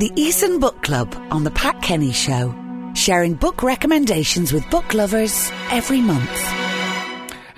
The 0.00 0.08
Eason 0.12 0.60
Book 0.60 0.82
Club 0.82 1.14
on 1.30 1.44
The 1.44 1.50
Pat 1.50 1.82
Kenny 1.82 2.10
Show, 2.10 2.54
sharing 2.94 3.34
book 3.34 3.62
recommendations 3.62 4.50
with 4.50 4.64
book 4.70 4.94
lovers 4.94 5.52
every 5.70 6.00
month. 6.00 6.40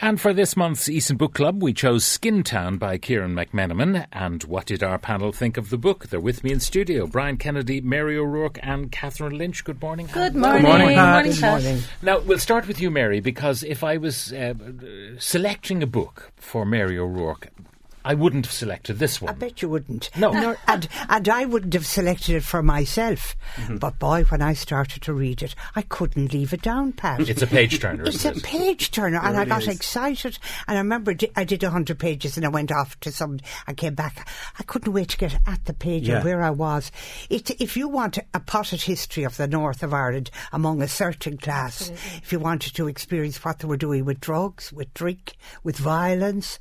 And 0.00 0.20
for 0.20 0.32
this 0.34 0.56
month's 0.56 0.88
Eason 0.88 1.16
Book 1.16 1.34
Club, 1.34 1.62
we 1.62 1.72
chose 1.72 2.04
Skin 2.04 2.42
Town 2.42 2.78
by 2.78 2.98
Ciaran 2.98 3.36
McMenamin. 3.36 4.08
And 4.10 4.42
what 4.42 4.66
did 4.66 4.82
our 4.82 4.98
panel 4.98 5.30
think 5.30 5.56
of 5.56 5.70
the 5.70 5.78
book? 5.78 6.08
They're 6.08 6.18
with 6.18 6.42
me 6.42 6.50
in 6.50 6.58
studio. 6.58 7.06
Brian 7.06 7.36
Kennedy, 7.36 7.80
Mary 7.80 8.18
O'Rourke, 8.18 8.58
and 8.60 8.90
Catherine 8.90 9.38
Lynch. 9.38 9.62
Good 9.62 9.80
morning. 9.80 10.08
Good 10.12 10.34
morning. 10.34 10.62
Good 10.62 10.68
morning, 10.68 10.88
Good 10.88 10.96
morning, 10.96 11.32
Good 11.32 11.40
morning. 11.42 11.82
Now, 12.02 12.18
we'll 12.18 12.40
start 12.40 12.66
with 12.66 12.80
you, 12.80 12.90
Mary, 12.90 13.20
because 13.20 13.62
if 13.62 13.84
I 13.84 13.98
was 13.98 14.32
uh, 14.32 14.54
selecting 15.16 15.80
a 15.80 15.86
book 15.86 16.32
for 16.34 16.66
Mary 16.66 16.98
O'Rourke, 16.98 17.50
I 18.04 18.14
wouldn't 18.14 18.46
have 18.46 18.52
selected 18.52 18.98
this 18.98 19.20
one. 19.20 19.30
I 19.30 19.34
bet 19.36 19.62
you 19.62 19.68
wouldn't. 19.68 20.10
No. 20.16 20.30
Nor- 20.32 20.58
and, 20.68 20.88
and 21.08 21.28
I 21.28 21.44
wouldn't 21.44 21.74
have 21.74 21.86
selected 21.86 22.34
it 22.36 22.42
for 22.44 22.62
myself. 22.62 23.36
Mm-hmm. 23.56 23.76
But 23.76 23.98
boy, 23.98 24.24
when 24.24 24.42
I 24.42 24.54
started 24.54 25.02
to 25.02 25.12
read 25.12 25.42
it, 25.42 25.54
I 25.76 25.82
couldn't 25.82 26.32
leave 26.32 26.52
it 26.52 26.62
down, 26.62 26.92
Pat. 26.92 27.20
It's 27.28 27.42
a 27.42 27.46
page 27.46 27.78
turner, 27.80 28.04
It's 28.04 28.16
isn't 28.16 28.34
a 28.34 28.38
it? 28.38 28.42
page 28.44 28.90
turner, 28.90 29.20
and 29.22 29.36
I 29.36 29.44
got 29.44 29.62
is. 29.62 29.68
excited. 29.68 30.38
And 30.68 30.78
I 30.78 30.80
remember 30.80 31.14
di- 31.14 31.30
I 31.36 31.44
did 31.44 31.62
a 31.62 31.70
hundred 31.70 31.98
pages, 31.98 32.36
and 32.36 32.44
I 32.46 32.48
went 32.48 32.72
off 32.72 32.98
to 33.00 33.12
some. 33.12 33.38
I 33.66 33.74
came 33.74 33.94
back. 33.94 34.28
I 34.58 34.62
couldn't 34.64 34.92
wait 34.92 35.10
to 35.10 35.16
get 35.16 35.38
at 35.46 35.64
the 35.64 35.72
page 35.74 36.08
Yeah. 36.08 36.18
of 36.18 36.24
where 36.24 36.42
I 36.42 36.50
was. 36.50 36.90
It, 37.30 37.50
if 37.60 37.76
you 37.76 37.88
want 37.88 38.18
a 38.34 38.40
potted 38.40 38.82
history 38.82 39.24
of 39.24 39.36
the 39.36 39.46
north 39.46 39.82
of 39.82 39.94
Ireland 39.94 40.30
among 40.52 40.82
a 40.82 40.88
certain 40.88 41.36
class, 41.38 41.90
if 42.16 42.32
you 42.32 42.38
wanted 42.38 42.74
to 42.74 42.88
experience 42.88 43.44
what 43.44 43.60
they 43.60 43.68
were 43.68 43.76
doing 43.76 44.04
with 44.04 44.20
drugs, 44.20 44.72
with 44.72 44.92
drink, 44.94 45.34
with 45.62 45.76
violence. 45.76 46.58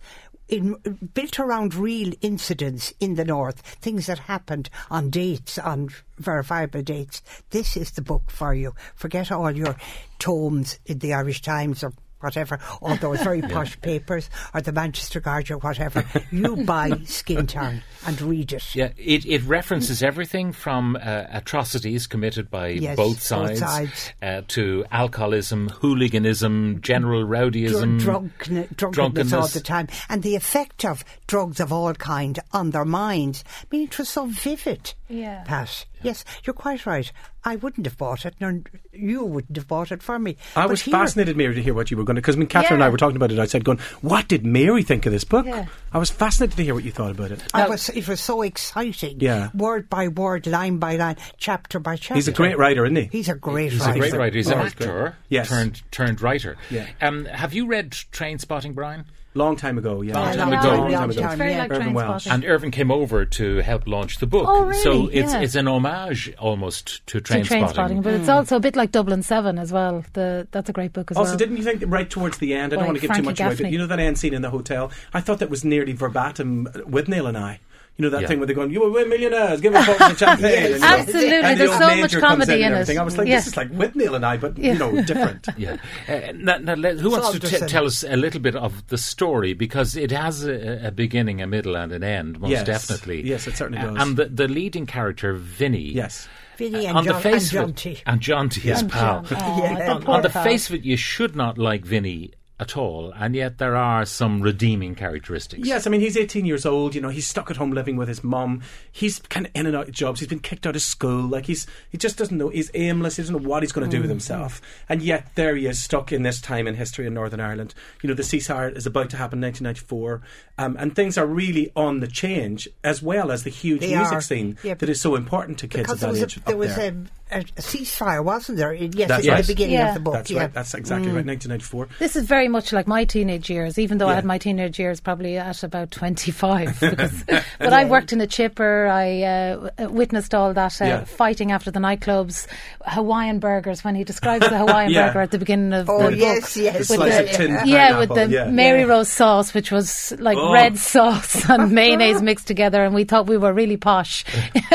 In, 0.52 0.76
built 1.14 1.40
around 1.40 1.74
real 1.74 2.14
incidents 2.20 2.94
in 3.00 3.16
the 3.16 3.24
north, 3.24 3.62
things 3.62 4.08
that 4.08 4.20
happened 4.20 4.70
on 4.90 5.10
dates, 5.10 5.58
on 5.58 5.90
verifiable 6.18 6.82
dates. 6.82 7.22
This 7.52 7.78
is 7.78 7.92
the 7.92 8.02
book 8.02 8.30
for 8.30 8.54
you. 8.54 8.76
Forget 8.94 9.32
all 9.32 9.52
your 9.52 9.78
tomes 10.20 10.78
in 10.86 11.00
the 11.00 11.14
Irish 11.14 11.42
Times 11.42 11.86
or 11.86 11.94
whatever, 12.22 12.60
all 12.82 12.96
those 12.98 13.22
very 13.22 13.42
posh 13.54 13.80
papers, 13.82 14.30
or 14.54 14.62
the 14.62 14.72
Manchester 14.72 15.20
Guardian, 15.20 15.60
whatever. 15.60 16.06
You 16.32 16.56
buy 16.66 16.92
Skin 17.06 17.48
Town 17.48 17.84
and 18.06 18.20
read 18.22 18.54
it. 18.54 18.76
Yeah, 18.76 18.92
it, 18.98 19.26
it 19.26 19.44
references 19.44 20.02
everything 20.02 20.52
from 20.54 20.96
uh, 20.96 21.26
atrocities 21.32 22.08
committed 22.08 22.50
by 22.50 22.70
Yes, 22.70 22.96
both 22.96 23.12
both 23.12 23.24
sides, 23.24 23.60
sides. 23.60 24.14
Uh, 24.22 24.42
to 24.50 24.86
alcoholism, 24.92 25.70
hooliganism, 25.70 26.82
general 26.82 27.26
Dr- 27.26 27.52
rowdyism, 27.52 28.00
drunkenness, 28.00 28.68
drunkenness 28.78 29.34
all 29.34 29.48
the 29.48 29.60
time, 29.60 29.88
and 30.10 30.24
the 30.24 30.36
effect 30.36 30.86
of 30.86 31.04
drugs 31.28 31.60
of 31.60 31.72
all 31.74 31.94
kind 31.94 32.40
on 32.54 32.72
their 32.72 32.86
minds. 32.86 33.44
I 33.62 33.66
mean, 33.72 33.84
it 33.84 33.98
was 33.98 34.10
so 34.10 34.26
vivid. 34.26 34.94
Yeah. 35.10 35.44
Pat. 35.46 35.86
Yes, 36.04 36.24
you're 36.44 36.54
quite 36.54 36.86
right. 36.86 37.12
I 37.44 37.56
wouldn't 37.56 37.88
have 37.88 37.98
bought 37.98 38.26
it, 38.26 38.36
nor 38.40 38.62
you 38.94 39.24
wouldn't 39.26 39.56
have 39.58 39.68
bought 39.68 39.92
it 39.92 40.04
for 40.04 40.20
me. 40.20 40.38
I 40.56 40.64
But 40.64 40.70
was 40.72 40.82
here- 40.84 40.92
fascinated, 40.92 41.36
Mary, 41.36 41.56
to 41.56 41.62
hear 41.64 41.74
what 41.74 41.90
you 41.90 41.98
were 41.98 42.04
going 42.04 42.16
to. 42.16 42.22
Because 42.22 42.38
when 42.38 42.46
Catherine 42.48 42.76
and 42.76 42.84
I 42.84 42.90
were 42.90 42.98
talking 42.98 43.16
about 43.16 43.32
it, 43.32 43.40
I 43.40 43.46
said, 43.46 43.64
"Going, 43.64 43.80
what 44.02 44.28
did 44.28 44.46
Mary 44.46 44.84
think 44.84 45.06
of 45.08 45.12
this 45.12 45.24
book?" 45.24 45.46
Yeah. 45.48 45.66
I 45.92 45.98
was 45.98 46.12
fascinated 46.12 46.56
to 46.58 46.64
hear 46.64 46.74
what 46.76 46.84
you 46.84 46.92
thought 46.92 47.12
about 47.12 47.32
it. 47.32 47.42
I 47.54 47.68
was, 47.68 47.90
it 47.90 48.08
was 48.08 48.22
so 48.22 48.44
exciting. 48.44 49.18
Yeah. 49.20 49.50
Word 49.56 49.90
by 49.90 50.08
word, 50.08 50.46
line 50.48 50.78
by 50.78 50.98
line, 50.98 51.18
chapter 51.38 51.80
by 51.80 51.96
chapter. 51.96 52.14
He's 52.16 52.28
a 52.28 52.32
great 52.32 52.58
writer, 52.58 52.86
isn't 52.86 52.96
he? 52.96 53.10
He's 53.12 53.30
a 53.30 53.36
great 53.36 53.72
He's 53.72 53.82
writer. 53.82 53.94
a 53.96 54.00
great 54.00 54.14
writer. 54.14 54.38
He's 54.38 54.48
an 54.48 54.60
Oh, 54.60 54.64
he's 54.64 54.74
great. 54.74 54.88
actor 54.90 55.16
Yes. 55.30 55.50
turned 55.50 55.82
turned 55.92 56.22
writer. 56.22 56.58
Yeah. 56.70 56.86
Um, 57.02 57.26
have 57.26 57.54
you 57.54 57.66
read 57.66 57.92
Train 58.12 58.38
Spotting, 58.40 58.74
Brian? 58.74 59.06
Long 59.34 59.56
time 59.56 59.78
ago, 59.78 60.02
yeah. 60.02 60.14
Long 60.16 60.26
Yeah, 60.26 60.32
time 60.36 60.40
long 60.50 60.60
ago. 60.60 60.70
time, 60.70 60.80
Long 60.80 60.92
long 60.92 60.92
time 60.92 61.10
ago. 61.12 61.36
very 61.38 61.52
yeah. 61.52 61.60
like 61.60 61.72
Irvine 61.72 61.82
train 61.84 61.94
Welsh. 61.94 62.24
spotting. 62.26 62.44
And 62.44 62.52
Irvine 62.52 62.72
came 62.72 62.92
over 62.92 63.24
to 63.24 63.58
help 63.60 63.88
launch 63.88 64.18
the 64.18 64.28
book. 64.28 64.46
Oh, 64.46 64.66
really? 64.66 64.82
So 64.82 65.08
it's 65.08 65.32
Yeah. 65.32 65.40
it's 65.40 65.56
an 65.56 65.70
homage 65.70 66.34
almost 66.38 67.08
to 67.08 67.22
to 67.22 67.31
Train, 67.32 67.46
train 67.46 67.60
Spotting. 67.62 67.74
spotting, 67.76 68.02
but 68.02 68.14
it's 68.14 68.30
also 68.30 68.56
a 68.58 68.60
bit 68.60 68.76
like 68.76 68.92
Dublin 68.92 69.24
Seven 69.24 69.58
as 69.58 69.72
well. 69.72 70.04
The 70.14 70.48
that's 70.52 70.70
a 70.70 70.74
great 70.74 70.94
book 70.94 71.12
as 71.12 71.18
Also, 71.18 71.26
well. 71.30 71.34
Also, 71.34 71.38
didn't 71.46 71.58
you 71.58 71.64
think 71.64 71.84
right 71.88 72.10
towards 72.10 72.38
the 72.40 72.54
end? 72.54 72.74
I 72.74 72.78
don't 72.78 72.86
want 72.86 72.98
to 72.98 73.02
give 73.02 73.10
too 73.10 73.24
Frankie 73.24 73.26
much 73.30 73.40
away, 73.40 73.56
but 73.64 73.72
you 73.72 73.78
know 73.78 73.88
that 73.88 74.00
end 74.00 74.18
scene 74.18 74.34
in 74.34 74.42
the 74.42 74.50
hotel? 74.50 74.92
I 75.14 75.22
thought 75.22 75.40
that 75.40 75.50
was 75.50 75.64
nearly 75.66 75.94
verbatim 75.94 76.68
with 76.86 77.08
Neil 77.08 77.28
and 77.28 77.38
I. 77.38 77.60
You 77.98 78.04
know 78.04 78.10
that 78.12 78.22
Yeah. 78.22 78.28
thing 78.30 78.40
where 78.40 78.48
they're 78.48 78.56
going, 78.56 78.72
"You 78.72 78.80
will 78.80 78.92
win 78.94 79.10
millionaires, 79.10 79.60
give 79.60 79.76
us 79.76 79.86
bottles 79.86 80.12
of 80.12 80.18
champagne." 80.26 80.54
Yes. 80.54 80.64
and, 80.64 80.74
you 80.74 80.80
know, 80.80 80.88
Absolutely, 80.88 81.36
and 81.36 81.46
the 81.60 81.66
there's 81.66 81.70
old 81.72 81.80
so 81.82 81.96
much 81.98 82.16
comedy 82.18 82.54
in 82.64 82.74
in 82.74 82.74
it. 82.90 82.98
I 82.98 83.04
was 83.04 83.18
like, 83.18 83.28
Yeah. 83.28 83.36
"This 83.36 83.48
is 83.48 83.58
like 83.58 83.70
with 83.72 83.96
Neil 83.96 84.16
and 84.16 84.26
I, 84.26 84.38
but 84.38 84.58
Yeah. 84.58 84.74
you 84.74 84.80
know, 84.80 85.02
different." 85.06 85.48
Yeah. 85.58 85.76
Uh, 86.08 86.32
now, 86.34 86.58
now, 86.58 86.76
let- 86.76 87.00
who 87.00 87.12
wants 87.12 87.32
to 87.32 87.40
t- 87.42 87.66
tell 87.68 87.86
us 87.86 88.04
a 88.04 88.16
little 88.16 88.40
bit 88.40 88.56
of 88.56 88.88
the 88.88 88.98
story? 88.98 89.54
Because 89.54 89.98
it 89.98 90.12
has 90.12 90.46
a, 90.46 90.88
a 90.88 90.92
beginning, 90.92 91.42
a 91.42 91.48
middle, 91.48 91.76
and 91.76 91.92
an 91.92 92.02
end, 92.04 92.40
most 92.40 92.50
Yes. 92.52 92.66
definitely. 92.66 93.28
Yes, 93.28 93.46
it 93.46 93.58
certainly 93.58 93.80
Uh, 93.84 93.92
does. 93.94 94.02
And 94.08 94.16
the, 94.18 94.26
the 94.26 94.48
leading 94.48 94.86
character, 94.86 95.34
Vinny. 95.34 95.92
Yes. 95.92 96.30
Vinny 96.70 96.86
uh, 96.86 96.90
and, 96.90 96.98
on 97.00 97.04
John, 97.06 97.16
the 97.16 97.22
face 97.22 97.52
and 97.54 97.70
of 97.70 97.76
Jonty. 97.76 97.92
it, 97.94 98.04
and 98.06 98.22
Jonty, 98.22 98.62
his 98.62 98.82
And 98.82 98.92
pal. 98.92 99.22
John. 99.24 99.38
Aw, 99.42 99.58
Yeah. 99.78 99.94
on, 99.94 100.08
on 100.08 100.22
the 100.22 100.30
face 100.30 100.70
of 100.70 100.76
it, 100.76 100.84
you 100.84 100.96
should 100.98 101.36
not 101.36 101.58
like 101.58 101.84
Vinny 101.86 102.32
at 102.62 102.78
all, 102.78 103.12
and 103.18 103.36
yet 103.36 103.58
there 103.58 103.76
are 103.76 104.06
some 104.06 104.40
redeeming 104.42 104.94
characteristics. 104.96 105.68
Yes, 105.68 105.88
I 105.88 105.90
mean 105.90 106.00
he's 106.00 106.16
18 106.16 106.46
years 106.46 106.66
old. 106.66 106.94
You 106.96 107.02
know, 107.02 107.10
he's 107.10 107.28
stuck 107.28 107.50
at 107.52 107.58
home 107.58 107.72
living 107.72 107.98
with 107.98 108.08
his 108.08 108.24
mum. 108.24 108.62
He's 108.92 109.20
kind 109.20 109.48
of 109.48 109.52
in 109.56 109.66
and 109.66 109.76
out 109.76 109.88
of 109.90 109.94
jobs. 109.94 110.20
He's 110.20 110.30
been 110.30 110.40
kicked 110.40 110.68
out 110.68 110.76
of 110.76 110.82
school. 110.84 111.28
Like 111.28 111.48
he's 111.48 111.66
he 111.90 111.98
just 111.98 112.18
doesn't 112.18 112.38
know. 112.38 112.50
He's 112.50 112.70
aimless. 112.76 113.16
He 113.18 113.24
doesn't 113.24 113.36
know 113.42 113.50
what 113.50 113.64
he's 113.64 113.72
going 113.72 113.90
to 113.90 113.94
do 113.94 114.00
with 114.02 114.10
himself. 114.12 114.62
And 114.88 115.02
yet 115.02 115.32
there 115.36 115.56
he 115.56 115.66
is, 115.66 115.84
stuck 115.84 116.12
in 116.14 116.22
this 116.22 116.40
time 116.40 116.68
in 116.68 116.76
history 116.76 117.08
in 117.08 117.14
Northern 117.16 117.40
Ireland. 117.40 117.74
You 118.04 118.08
know, 118.10 118.14
the 118.14 118.24
ceasefire 118.24 118.74
is 118.78 118.86
about 118.86 119.10
to 119.10 119.18
happen 119.18 119.40
in 119.44 119.48
1994, 119.48 120.22
um, 120.60 120.78
and 120.80 120.96
things 120.96 121.18
are 121.18 121.26
really 121.26 121.72
on 121.76 122.00
the 122.00 122.08
change, 122.08 122.70
as 122.84 123.02
well 123.02 123.32
as 123.32 123.44
the 123.44 123.50
huge 123.50 123.82
They 123.82 123.96
music 123.96 124.14
are. 124.14 124.22
scene 124.22 124.58
Yeah, 124.64 124.76
that 124.76 124.88
is 124.88 125.02
so 125.02 125.16
important 125.16 125.58
to 125.60 125.68
kids 125.68 125.84
Because 125.90 126.04
at 126.04 126.12
there 126.12 126.14
that 126.14 126.22
was, 126.22 126.36
age. 126.36 126.38
a, 126.38 126.40
there 126.46 126.54
up 126.56 126.60
was 126.60 126.76
there. 126.76 126.90
a, 126.92 127.06
a, 127.32 127.40
a 127.40 127.44
ceasefire, 127.62 128.24
wasn't 128.24 128.58
there? 128.58 128.74
Yes, 128.74 129.08
That's 129.10 129.28
at 129.28 129.32
right. 129.32 129.44
the 129.46 129.54
beginning 129.54 129.76
Yeah. 129.76 129.90
of 129.90 129.94
the 129.96 130.00
book. 130.00 130.14
That's 130.14 130.32
yeah. 130.32 130.42
right. 130.42 130.54
That's 130.54 130.74
exactly 130.74 131.08
right. 131.12 131.26
1994. 131.26 131.88
This 132.00 132.16
is 132.16 132.26
very 132.26 132.48
much 132.48 132.72
like 132.74 132.88
my 132.88 133.06
teenage 133.06 133.50
years, 133.50 133.78
even 133.80 133.98
though 133.98 134.08
I 134.10 134.16
had 134.16 134.26
my 134.26 134.38
teenage 134.38 134.80
years 134.80 135.00
probably 135.00 135.38
at 135.38 135.64
about 135.64 135.92
25. 135.92 136.80
Because, 136.92 137.24
but 137.60 137.74
I 137.74 137.86
worked 137.86 138.12
in 138.14 138.22
a 138.22 138.28
chipper, 138.28 138.88
I 138.88 139.22
uh, 139.24 139.90
witnessed 139.90 140.34
all 140.36 140.54
that 140.54 140.82
uh, 140.82 140.86
Yeah. 140.86 141.04
fighting 141.06 141.52
after 141.52 141.72
the 141.72 141.80
nightclubs, 141.80 142.48
Hawaiian 142.86 143.40
burgers, 143.40 143.84
when 143.84 143.96
he 143.96 144.04
describes 144.04 144.48
the 144.50 144.58
Hawaiian 144.58 144.92
Yeah. 144.94 145.08
burger 145.08 145.22
at 145.22 145.32
the 145.32 145.38
beginning 145.40 145.74
of 145.74 145.90
Oh, 145.90 146.10
the 146.10 146.18
yes, 146.18 146.56
book. 146.56 146.64
yes. 146.64 146.74
The 146.74 146.80
With 146.80 147.00
slice 147.00 147.16
the- 147.16 147.24
of 147.24 147.30
tin 147.32 147.68
yeah, 147.68 148.00
with 148.00 148.10
the 148.10 148.28
yeah. 148.28 148.46
Marie 148.50 148.82
Yeah. 148.82 148.86
Rose 148.86 149.10
sauce, 149.10 149.54
which 149.54 149.72
was 149.72 150.14
like 150.20 150.38
Oh. 150.38 150.52
red 150.54 150.78
sauce 150.78 151.48
and 151.50 151.72
mayonnaise 151.72 152.22
mixed 152.22 152.48
together, 152.48 152.84
and 152.84 152.94
we 152.96 153.04
thought 153.04 153.28
we 153.28 153.38
were 153.38 153.54
really 153.54 153.78
posh. 153.78 154.26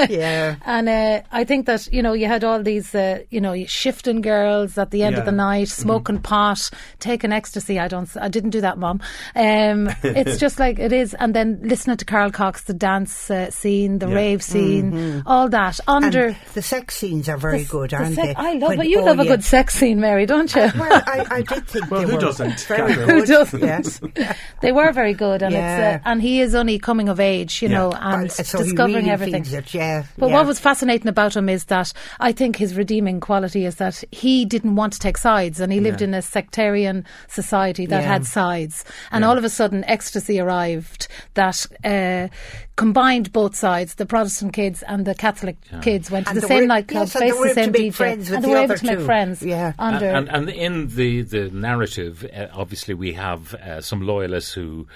Yeah. 0.09 0.57
and 0.65 0.89
uh, 0.89 1.23
I 1.33 1.45
think 1.45 1.67
that 1.67 1.89
you 1.93 2.03
know 2.03 2.13
you 2.13 2.27
had 2.27 2.45
all 2.47 2.63
these 2.63 2.95
uh, 2.95 3.21
you 3.31 3.41
know 3.41 3.55
shifting 3.67 4.21
girls 4.21 4.79
at 4.79 4.91
the 4.91 5.03
end 5.03 5.17
of 5.17 5.25
the 5.25 5.33
night, 5.33 5.69
smoking 5.69 6.19
pot, 6.21 6.71
taking 7.01 7.33
ecstasy. 7.33 7.79
I 7.79 7.89
don't, 7.89 8.09
I 8.17 8.29
didn't 8.29 8.51
do 8.51 8.61
that, 8.63 8.79
mum. 8.79 9.01
Um, 9.35 9.89
it's 10.03 10.39
just 10.39 10.59
like 10.59 10.79
it 10.79 10.93
is, 10.93 11.15
and 11.15 11.35
then 11.35 11.61
listening 11.63 11.97
to 11.99 12.05
Carl 12.05 12.31
Cox, 12.31 12.65
the 12.65 12.75
dance 12.75 13.31
uh, 13.31 13.51
scene, 13.51 13.99
the 13.99 14.09
Yeah. 14.09 14.15
rave 14.15 14.43
scene, 14.43 15.23
all 15.27 15.49
that 15.51 15.81
under. 15.89 16.27
And 16.29 16.37
the 16.55 16.63
sex 16.63 16.97
scenes 16.97 17.29
are 17.29 17.37
very 17.37 17.63
the- 17.65 17.69
good, 17.69 17.93
aren't 17.95 18.15
sec- 18.15 18.25
they? 18.25 18.35
I 18.35 18.53
love 18.55 18.69
When- 18.71 18.81
it. 18.83 18.87
You 18.89 19.01
oh, 19.01 19.05
love 19.05 19.19
a 19.19 19.25
good 19.25 19.45
sex 19.45 19.75
scene, 19.75 20.01
Mary, 20.01 20.27
don't 20.27 20.55
you? 20.55 20.71
Well, 20.79 21.03
I, 21.07 21.27
I 21.31 21.43
did 21.43 21.67
think 21.67 21.91
Well, 21.91 22.01
they 22.03 22.07
who 22.07 22.15
were 22.15 22.21
doesn't, 22.21 22.61
very 22.61 22.95
good. 22.95 23.09
Who 23.11 23.27
doesn't? 23.27 23.61
Yes. 23.63 24.01
they 24.61 24.73
were 24.73 24.93
very 24.93 25.13
good, 25.15 25.43
and 25.43 25.53
Yeah. 25.53 25.97
it's 25.97 26.07
uh, 26.07 26.09
and 26.09 26.23
he 26.23 26.41
is 26.41 26.55
only 26.55 26.79
coming 26.79 27.09
of 27.09 27.19
age, 27.21 27.63
you 27.63 27.69
Yeah. 27.69 27.79
know, 27.79 27.89
Well, 27.91 28.01
and 28.03 28.31
so 28.33 28.59
discovering 28.59 28.97
really 29.07 29.11
everything. 29.11 29.45
it, 29.47 29.75
yeah. 29.75 30.05
But 30.17 30.29
yeah. 30.29 30.35
what 30.37 30.47
was 30.47 30.59
fascinating 30.61 31.09
about 31.09 31.35
him 31.37 31.49
is 31.49 31.65
that 31.67 31.93
I 32.21 32.33
think 32.37 32.57
his 32.57 32.75
redeeming 32.77 33.21
quality 33.21 33.65
is 33.65 33.77
that 33.77 34.05
he 34.13 34.45
didn't 34.45 34.77
want 34.77 34.93
to 34.93 34.99
take 34.99 35.19
sides 35.19 35.61
and 35.61 35.73
he 35.73 35.81
lived 35.81 36.01
Yeah. 36.01 36.09
in 36.09 36.15
a 36.15 36.23
sectarian 36.23 37.05
society 37.29 37.87
that 37.87 38.03
Yeah. 38.03 38.09
had 38.13 38.27
sides. 38.27 38.85
And 39.11 39.25
all 39.25 39.37
of 39.39 39.45
a 39.45 39.49
sudden, 39.49 39.85
ecstasy 39.85 40.39
arrived 40.39 41.09
that 41.35 41.67
uh, 41.85 42.29
combined 42.77 43.33
both 43.33 43.55
sides. 43.57 43.95
The 43.95 44.07
Protestant 44.07 44.53
kids 44.53 44.83
and 44.83 45.05
the 45.07 45.15
Catholic 45.15 45.57
kids 45.83 46.11
went 46.11 46.27
to 46.29 46.35
the 46.35 46.43
same 46.43 46.67
nightclub, 46.67 47.09
yes, 47.09 47.13
faced 47.19 47.43
the 47.43 47.55
same 47.55 47.73
DJ. 47.73 47.93
friends 47.95 48.29
with 48.31 48.37
and 48.37 48.45
they 48.45 48.49
the 48.49 48.53
were 48.53 48.59
able 48.59 48.75
other 48.75 48.79
to 48.79 48.97
make 48.97 49.01
friends 49.07 49.43
Yeah. 49.43 49.73
under. 49.79 50.07
And, 50.07 50.29
and 50.29 50.49
in 50.51 50.89
the, 50.95 51.23
the 51.23 51.51
narrative, 51.51 52.25
uh, 52.37 52.47
obviously, 52.53 52.95
we 52.95 53.15
have 53.15 53.55
uh, 53.55 53.81
some 53.81 54.01
loyalists 54.03 54.53
who 54.53 54.87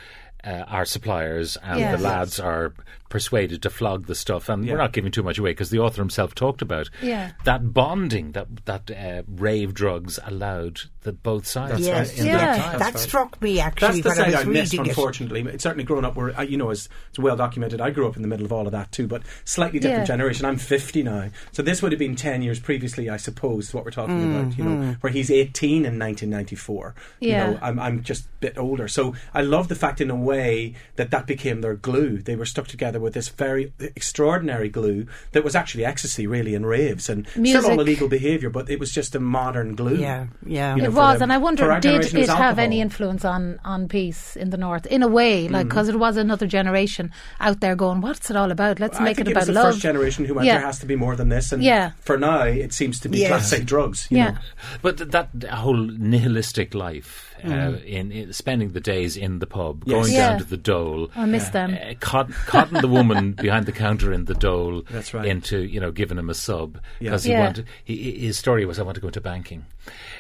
uh, 0.45 0.65
are 0.69 0.85
suppliers, 0.87 1.57
and 1.63 1.81
Yes. 1.81 1.97
the 1.97 2.03
lads 2.03 2.41
are 2.41 2.73
persuaded 3.11 3.61
to 3.61 3.69
flog 3.69 4.07
the 4.07 4.15
stuff. 4.15 4.49
And 4.49 4.65
Yeah. 4.65 4.73
we're 4.73 4.79
not 4.79 4.93
giving 4.95 5.13
too 5.13 5.23
much 5.23 5.37
away 5.39 5.51
because 5.51 5.69
the 5.69 5.81
author 5.81 6.01
himself 6.01 6.35
talked 6.35 6.63
about 6.63 6.89
Yeah. 7.03 7.33
that 7.45 7.75
bonding 7.75 8.33
that 8.33 8.47
that 8.65 8.91
uh, 8.91 9.23
rave 9.29 9.75
drugs 9.75 10.19
allowed 10.25 10.81
the 11.03 11.13
both 11.13 11.47
sides. 11.47 11.73
That's 11.73 11.87
Yes, 11.87 12.19
right. 12.19 12.27
Yeah. 12.27 12.37
that 12.57 12.79
that 12.79 12.95
right. 12.95 12.99
struck 12.99 13.41
me 13.43 13.61
actually. 13.61 14.01
That's 14.01 14.17
the 14.17 14.23
when 14.23 14.35
I 14.35 14.39
was 14.39 14.47
I 14.47 14.51
missed, 14.51 14.75
it. 14.75 14.81
unfortunately. 14.81 15.41
It's 15.43 15.63
certainly 15.63 15.85
grown 15.85 16.05
up 16.05 16.15
where, 16.17 16.39
uh, 16.39 16.43
you 16.43 16.57
know, 16.57 16.71
it's, 16.71 16.89
it's 17.11 17.19
well 17.19 17.37
documented. 17.37 17.81
I 17.81 17.91
grew 17.91 18.07
up 18.07 18.17
in 18.17 18.23
the 18.23 18.29
middle 18.29 18.47
of 18.47 18.53
all 18.53 18.67
of 18.67 18.73
that 18.73 18.93
too, 18.93 19.07
but 19.07 19.23
slightly 19.45 19.79
different 19.81 20.03
Yeah. 20.03 20.07
generation. 20.17 20.45
I'm 20.47 20.57
50 20.59 21.03
now. 21.03 21.31
So 21.53 21.63
this 21.63 21.83
would 21.83 21.93
have 21.93 21.99
been 21.99 22.17
10 22.17 22.43
years 22.43 22.61
previously, 22.61 23.11
I 23.11 23.17
suppose, 23.17 23.75
what 23.75 23.85
we're 23.85 23.91
talking 23.91 24.23
about, 24.35 24.57
you 24.57 24.65
Mm-hmm. 24.65 24.81
know, 24.91 24.97
where 25.01 25.13
he's 25.13 25.31
18 25.31 25.85
in 25.85 25.99
1994. 25.99 26.95
Yeah. 27.21 27.29
You 27.49 27.53
know, 27.55 27.59
I'm, 27.63 27.79
I'm 27.79 28.03
just 28.03 28.25
a 28.27 28.29
bit 28.41 28.59
older. 28.59 28.87
So 28.89 29.15
I 29.35 29.43
love 29.43 29.69
the 29.69 29.75
fact, 29.75 30.01
in 30.01 30.11
a 30.11 30.17
way, 30.17 30.75
that 30.97 31.11
that 31.11 31.27
became 31.27 31.61
their 31.61 31.75
glue. 31.75 32.19
They 32.19 32.37
were 32.37 32.45
stuck 32.47 32.67
together 32.69 32.81
together 32.81 33.00
with 33.01 33.15
this 33.15 33.29
very 33.29 33.73
extraordinary 33.81 34.69
glue 34.69 35.07
that 35.33 35.45
was 35.45 35.55
actually 35.55 35.85
ecstasy, 35.85 36.27
really, 36.27 36.55
in 36.55 36.65
raves 36.67 37.09
and 37.09 37.27
Music. 37.37 37.61
still 37.63 37.73
all 37.73 37.81
illegal 37.81 38.09
behaviour, 38.09 38.51
but 38.51 38.69
it 38.71 38.79
was 38.79 38.93
just 38.93 39.15
a 39.15 39.21
modern 39.21 39.75
glue. 39.75 39.97
Yeah, 39.97 40.27
yeah. 40.47 40.75
You 40.77 40.83
know, 40.83 40.89
It 40.89 40.93
was, 40.93 41.15
them. 41.19 41.25
and 41.25 41.33
I 41.33 41.39
wonder, 41.39 41.69
did 41.81 41.83
generation, 41.83 42.19
it 42.19 42.29
have 42.29 42.59
any 42.59 42.81
influence 42.81 43.25
on, 43.25 43.59
on 43.65 43.89
peace 43.89 44.37
in 44.37 44.51
the 44.51 44.57
north? 44.57 44.87
In 44.87 45.03
a 45.03 45.09
way, 45.09 45.49
like 45.49 45.69
because 45.69 45.89
it 45.89 45.97
was 45.99 46.17
another 46.17 46.47
generation 46.47 47.11
out 47.41 47.61
there 47.61 47.77
going, 47.77 48.01
"What's 48.01 48.31
it 48.31 48.37
all 48.37 48.51
about? 48.51 48.81
Let's 48.81 48.99
I 49.01 49.05
make 49.05 49.17
think 49.17 49.29
it 49.29 49.33
it 49.33 49.37
was 49.37 49.49
about 49.49 49.55
the 49.55 49.61
love." 49.65 49.73
first 49.75 49.83
generation 49.83 50.25
who 50.25 50.35
went, 50.35 50.47
Yeah. 50.47 50.55
there 50.59 50.67
has 50.67 50.79
to 50.81 50.87
be 50.87 50.97
more 50.97 51.17
than 51.17 51.29
this. 51.29 51.53
And 51.53 51.63
Yeah. 51.63 51.91
for 52.01 52.19
now, 52.19 52.43
it 52.43 52.73
seems 52.73 53.01
to 53.01 53.09
be 53.09 53.19
Yes. 53.19 53.29
classic 53.29 53.65
drugs. 53.67 54.07
You 54.11 54.19
Yeah. 54.19 54.31
know. 54.33 54.39
But 54.83 55.11
that 55.13 55.29
whole 55.51 55.77
nihilistic 55.77 56.75
life, 56.75 57.35
uh, 57.45 57.75
in, 57.87 58.13
in 58.13 58.33
spending 58.33 58.73
the 58.73 58.81
days 58.81 59.17
in 59.17 59.39
the 59.39 59.47
pub, 59.47 59.85
Yes. 59.87 59.95
going 59.95 60.13
Yeah. 60.13 60.29
down 60.31 60.39
to 60.39 60.45
the 60.45 60.57
dole, 60.57 61.11
I 61.17 61.25
miss 61.27 61.49
them. 61.51 61.75
uh, 61.75 61.95
cod- 62.01 62.33
codding 62.47 62.81
the 62.81 62.89
woman 62.91 63.33
behind 63.33 63.67
the 63.67 63.73
counter 63.73 64.13
in 64.13 64.25
the 64.27 64.35
dole 64.35 64.83
That's 64.91 65.15
right. 65.15 65.25
into 65.25 65.61
you 65.63 65.81
know 65.81 65.91
giving 65.93 66.19
him 66.19 66.29
a 66.31 66.35
sub 66.35 66.79
because 66.99 67.27
Yeah. 67.27 67.37
he 67.37 67.43
wanted. 67.45 67.67
He, 67.85 68.27
his 68.27 68.39
story 68.39 68.65
was, 68.67 68.79
"I 68.79 68.83
want 68.83 68.97
to 68.97 69.01
go 69.01 69.07
into 69.09 69.21
banking." 69.21 69.65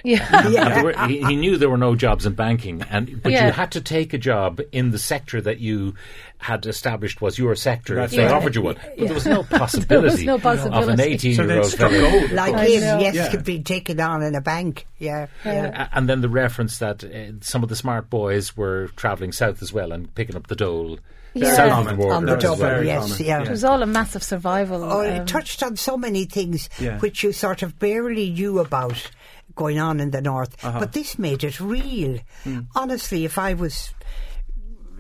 Yeah, 0.03 0.27
And 0.47 0.55
there 0.55 0.85
were, 0.85 1.07
he, 1.07 1.23
he 1.23 1.37
knew 1.37 1.59
there 1.59 1.69
were 1.69 1.77
no 1.77 1.95
jobs 1.95 2.25
in 2.25 2.33
banking, 2.33 2.83
and 2.91 3.23
but 3.23 3.33
Yeah. 3.33 3.47
you 3.47 3.53
had 3.53 3.73
to 3.73 3.81
take 3.83 4.15
a 4.15 4.19
job 4.19 4.61
in 4.73 4.91
the 4.91 4.99
sector 4.99 5.41
that 5.43 5.61
you 5.61 5.95
had 6.39 6.65
established 6.65 7.21
was 7.21 7.39
your 7.39 7.55
sector. 7.55 7.97
That's 7.97 8.15
if 8.15 8.17
they 8.17 8.23
right. 8.25 8.33
offered 8.33 8.55
you 8.55 8.63
one, 8.63 8.77
but 8.77 8.97
there 9.07 9.13
was 9.15 9.27
no 9.27 9.43
possibility, 9.59 10.25
no 10.25 10.39
possibility. 10.39 10.83
of 10.83 10.89
an 10.89 11.01
eighteen-year-old 11.01 11.51
So 11.67 11.69
they'd 11.69 11.71
struck 11.71 11.91
fellow. 11.93 12.11
gold. 12.21 12.31
Like 12.33 12.55
I 12.55 12.65
him, 12.67 13.01
yes, 13.01 13.15
Yeah. 13.15 13.31
could 13.31 13.45
be 13.45 13.63
taken 13.63 14.01
on 14.01 14.23
in 14.23 14.35
a 14.35 14.41
bank. 14.41 14.87
Yeah, 14.99 15.27
yeah. 15.45 15.89
A- 15.93 15.97
And 15.97 16.09
then 16.09 16.23
the 16.23 16.29
reference 16.31 16.79
that 16.79 17.05
uh, 17.05 17.33
some 17.43 17.63
of 17.63 17.69
the 17.69 17.77
smart 17.77 18.09
boys 18.09 18.57
were 18.57 18.89
travelling 18.97 19.33
south 19.33 19.61
as 19.63 19.73
well 19.73 19.93
and 19.93 20.13
picking 20.15 20.35
up 20.37 20.47
the 20.47 20.57
dole 20.57 20.99
Yeah. 21.35 21.55
south 21.55 21.71
Common. 21.71 21.99
the. 21.99 22.09
On 22.09 22.25
the 22.27 22.37
double, 22.37 22.57
very 22.57 22.87
yes, 22.87 23.13
common. 23.13 23.25
yeah. 23.27 23.43
it 23.43 23.49
was 23.51 23.65
all 23.65 23.83
a 23.83 23.87
massive 23.87 24.23
survival. 24.23 24.83
Oh, 24.85 25.01
um, 25.01 25.07
it 25.07 25.27
touched 25.29 25.63
on 25.63 25.77
so 25.77 25.97
many 25.97 26.25
things 26.25 26.69
Yeah. 26.81 26.99
which 26.99 27.23
you 27.23 27.33
sort 27.33 27.63
of 27.63 27.79
barely 27.79 28.31
knew 28.31 28.59
about 28.59 29.11
going 29.55 29.79
on 29.79 30.01
in 30.01 30.11
the 30.11 30.21
north, 30.23 30.57
Uh-huh. 30.65 30.79
but 30.81 30.93
this 30.93 31.19
made 31.19 31.45
it 31.45 31.61
real. 31.61 32.19
Hmm. 32.45 32.61
Honestly, 32.75 33.25
if 33.25 33.39
I 33.39 33.55
was. 33.55 33.93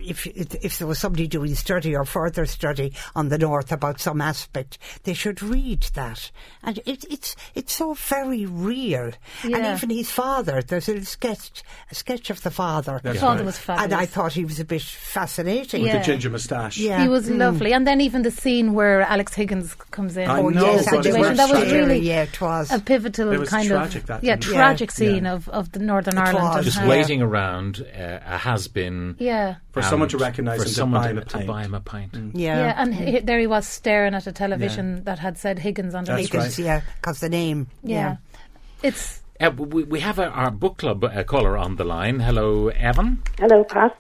If, 0.02 0.26
if 0.26 0.54
if 0.64 0.78
there 0.78 0.86
was 0.88 0.98
somebody 0.98 1.26
doing 1.26 1.54
study 1.54 1.94
or 1.94 2.04
further 2.04 2.46
study 2.46 2.92
on 3.14 3.28
the 3.28 3.38
north 3.38 3.72
about 3.72 4.00
some 4.00 4.20
aspect, 4.20 4.78
they 5.04 5.14
should 5.14 5.42
read 5.42 5.82
that, 5.94 6.30
and 6.62 6.78
it, 6.86 7.04
it's 7.10 7.36
it's 7.54 7.72
so 7.74 7.94
very 7.94 8.46
real. 8.46 9.10
And 9.44 9.54
even 9.76 9.90
his 9.90 10.10
father, 10.10 10.62
there's 10.62 10.88
a 10.88 10.92
little 10.92 11.06
sketch, 11.06 11.62
a 11.90 11.94
sketch 11.94 12.30
of 12.30 12.42
the 12.42 12.50
father, 12.50 13.00
That's 13.02 13.20
Father 13.20 13.38
right. 13.44 13.46
was 13.46 13.60
and 13.68 13.92
I 13.92 14.06
thought 14.06 14.32
he 14.32 14.44
was 14.44 14.58
a 14.60 14.64
bit 14.64 14.82
fascinating. 14.82 15.82
With 15.82 15.92
Yeah. 15.92 15.98
the 15.98 16.04
ginger 16.04 16.30
moustache. 16.30 16.78
Yeah. 16.78 17.02
He 17.02 17.08
was 17.08 17.28
Mm. 17.28 17.38
lovely, 17.38 17.72
and 17.72 17.86
then 17.86 18.00
even 18.00 18.22
the 18.22 18.30
scene 18.30 18.74
where 18.74 19.02
Alex 19.02 19.34
Higgins 19.34 19.74
comes 19.90 20.16
in. 20.16 20.28
I 20.30 20.40
Oh, 20.40 20.48
know, 20.48 20.64
yes, 20.64 20.86
but 20.90 21.00
it 21.06 21.12
situation. 21.12 21.36
That 21.36 21.50
was 21.50 21.58
scary, 21.60 21.78
really 21.80 21.98
yeah, 22.00 22.22
it 22.22 22.40
was. 22.40 22.70
a 22.72 22.78
pivotal 22.80 23.32
It 23.32 23.38
was 23.40 23.48
kind 23.50 23.68
tragic, 23.68 24.02
of 24.02 24.06
that 24.08 24.24
yeah 24.24 24.36
tragic 24.36 24.90
Yeah. 24.90 24.94
scene 24.94 25.24
Yeah. 25.24 25.34
of, 25.34 25.48
of 25.50 25.72
the 25.72 25.78
Northern 25.80 26.16
It 26.16 26.20
Ireland. 26.20 26.56
was. 26.56 26.64
Just 26.64 26.78
how- 26.78 26.88
waiting 26.88 27.20
around 27.22 27.84
uh, 27.96 28.18
a 28.26 28.38
has 28.38 28.68
been 28.68 29.16
Yeah. 29.18 29.56
For 29.72 29.82
someone 29.90 30.08
to 30.08 30.18
recognise 30.18 30.58
for 30.58 30.62
him 30.64 30.68
to 30.68 30.74
someone 30.74 31.02
buy 31.02 31.10
him 31.10 31.18
a 31.18 31.24
to 31.24 31.36
pint. 31.36 31.46
buy 31.46 31.62
him 31.64 31.74
a 31.74 31.80
pint. 31.80 32.14
yeah. 32.34 32.56
Yeah, 32.58 32.74
and 32.76 32.94
he, 32.94 33.18
there 33.20 33.38
he 33.38 33.46
was 33.46 33.66
staring 33.66 34.14
at 34.14 34.26
a 34.26 34.32
television 34.32 35.04
that 35.04 35.18
had 35.18 35.36
said 35.38 35.58
Higgins 35.58 35.94
underneath. 35.94 36.30
That's 36.30 36.58
it. 36.58 36.62
right. 36.62 36.66
yeah, 36.66 36.80
because 37.00 37.20
the 37.20 37.28
name. 37.28 37.66
Yeah. 37.82 38.16
It's 38.82 39.20
Uh, 39.40 39.50
we, 39.50 39.84
we 39.84 40.00
have 40.00 40.18
a, 40.18 40.26
our 40.28 40.50
book 40.50 40.78
club 40.78 41.04
uh, 41.04 41.22
caller 41.24 41.56
on 41.56 41.76
the 41.76 41.84
line. 41.84 42.20
Hello, 42.20 42.68
Evan. 42.68 43.22
Hello, 43.38 43.64
Pat. 43.64 43.96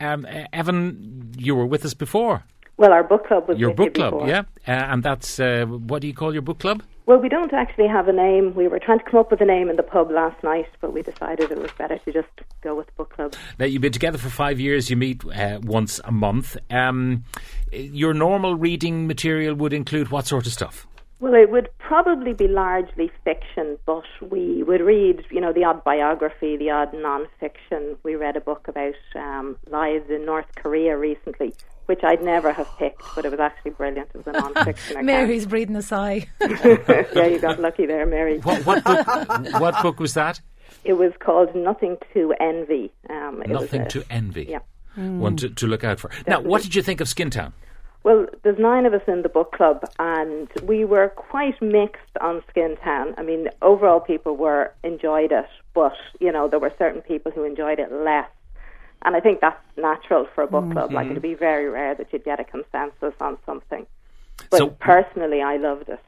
Um, 0.00 0.26
uh, 0.26 0.44
Evan, 0.52 1.32
you 1.38 1.54
were 1.54 1.66
with 1.66 1.84
us 1.84 1.94
before. 1.94 2.42
Well, 2.78 2.92
our 2.92 3.04
book 3.04 3.26
club 3.26 3.48
was 3.48 3.58
Your 3.58 3.70
with 3.70 3.78
you 3.78 3.84
book 3.86 3.94
club, 3.94 4.12
before. 4.14 4.28
yeah, 4.28 4.40
uh, 4.66 4.92
and 4.92 5.02
that's 5.02 5.38
uh, 5.38 5.64
what 5.66 6.00
do 6.02 6.08
you 6.08 6.14
call 6.14 6.32
your 6.32 6.42
book 6.42 6.58
club? 6.58 6.82
Well, 7.04 7.18
we 7.18 7.28
don't 7.28 7.52
actually 7.52 7.88
have 7.88 8.06
a 8.06 8.12
name. 8.12 8.54
We 8.54 8.68
were 8.68 8.78
trying 8.78 9.00
to 9.00 9.04
come 9.04 9.18
up 9.18 9.30
with 9.32 9.40
a 9.40 9.44
name 9.44 9.68
in 9.68 9.76
the 9.76 9.82
pub 9.82 10.10
last 10.10 10.42
night, 10.44 10.68
but 10.80 10.92
we 10.92 11.02
decided 11.02 11.50
it 11.50 11.58
was 11.58 11.72
better 11.72 11.98
to 11.98 12.12
just 12.12 12.28
go 12.62 12.76
with 12.76 12.94
book 12.96 13.10
club. 13.14 13.34
Now 13.58 13.66
you've 13.66 13.82
been 13.82 13.92
together 13.92 14.18
for 14.18 14.28
five 14.28 14.60
years. 14.60 14.88
You 14.88 14.96
meet 14.96 15.24
uh, 15.24 15.58
once 15.62 16.00
a 16.04 16.12
month. 16.12 16.56
Um, 16.70 17.24
your 17.72 18.14
normal 18.14 18.54
reading 18.54 19.08
material 19.08 19.56
would 19.56 19.72
include 19.72 20.10
what 20.10 20.26
sort 20.26 20.46
of 20.46 20.52
stuff? 20.52 20.86
Well, 21.18 21.34
it 21.34 21.50
would 21.50 21.68
probably 21.78 22.34
be 22.34 22.48
largely 22.48 23.10
fiction, 23.24 23.78
but 23.86 24.02
we 24.28 24.64
would 24.64 24.80
read, 24.80 25.24
you 25.30 25.40
know, 25.40 25.52
the 25.52 25.62
odd 25.62 25.84
biography, 25.84 26.56
the 26.56 26.70
odd 26.70 26.92
non-fiction. 26.92 27.96
We 28.02 28.16
read 28.16 28.36
a 28.36 28.40
book 28.40 28.66
about 28.66 28.94
um, 29.14 29.56
lives 29.70 30.10
in 30.10 30.24
North 30.24 30.52
Korea 30.56 30.96
recently, 30.96 31.54
which 31.86 32.00
I'd 32.04 32.22
never 32.22 32.52
have 32.52 32.68
picked, 32.78 33.02
but 33.14 33.24
it 33.24 33.30
was 33.30 33.40
actually 33.40 33.72
brilliant. 33.72 34.10
It 34.14 34.24
was 34.24 34.26
a 34.28 34.32
non-fiction 34.40 34.90
account. 34.92 35.06
Mary's 35.06 35.46
breathing 35.46 35.76
a 35.76 35.82
sigh. 35.82 36.26
yeah, 36.40 37.26
you 37.26 37.38
got 37.40 37.60
lucky 37.60 37.86
there, 37.86 38.06
Mary. 38.06 38.38
What, 38.38 38.64
what 38.66 38.84
book? 38.84 39.06
what 39.60 39.82
book 39.82 40.00
was 40.00 40.14
that? 40.14 40.40
It 40.84 40.94
was 40.94 41.12
called 41.20 41.54
Nothing 41.54 41.96
to 42.14 42.34
Envy. 42.40 42.92
Um, 43.10 43.42
it 43.42 43.50
was 43.50 43.60
Nothing 43.62 43.82
a- 43.82 43.88
to 43.90 44.04
envy. 44.10 44.46
Yeah. 44.50 44.60
One 44.96 45.36
to, 45.36 45.48
to 45.48 45.66
look 45.66 45.84
out 45.84 46.00
for. 46.00 46.10
Now, 46.26 46.40
what 46.40 46.62
did 46.62 46.74
you 46.74 46.82
think 46.82 47.00
of 47.00 47.08
Skin 47.08 47.30
Town? 47.30 47.52
Well, 48.04 48.26
there's 48.42 48.58
nine 48.58 48.84
of 48.84 48.92
us 48.94 49.02
in 49.06 49.22
the 49.22 49.28
book 49.28 49.52
club, 49.52 49.84
and 50.00 50.48
we 50.64 50.84
were 50.84 51.08
quite 51.10 51.60
mixed 51.62 52.18
on 52.20 52.42
Skin 52.50 52.76
Town. 52.82 53.14
I 53.16 53.22
mean, 53.22 53.48
overall, 53.62 54.00
people 54.00 54.36
were 54.36 54.72
enjoyed 54.82 55.30
it, 55.30 55.46
but 55.72 55.94
you 56.20 56.32
know, 56.32 56.48
there 56.48 56.58
were 56.58 56.72
certain 56.78 57.00
people 57.00 57.30
who 57.32 57.44
enjoyed 57.44 57.78
it 57.78 57.92
less. 57.92 58.28
And 59.04 59.16
I 59.16 59.20
think 59.20 59.40
that's 59.40 59.60
natural 59.76 60.26
for 60.34 60.42
a 60.42 60.46
book 60.46 60.64
mm-hmm. 60.64 60.72
club. 60.72 60.92
Like 60.92 61.10
it'd 61.10 61.22
be 61.22 61.34
very 61.34 61.68
rare 61.68 61.94
that 61.94 62.12
you'd 62.12 62.24
get 62.24 62.40
a 62.40 62.44
consensus 62.44 63.14
on 63.20 63.38
something. 63.44 63.86
But 64.50 64.58
So- 64.58 64.70
personally, 64.70 65.42
I 65.42 65.56
loved 65.56 65.88
it. 65.88 66.00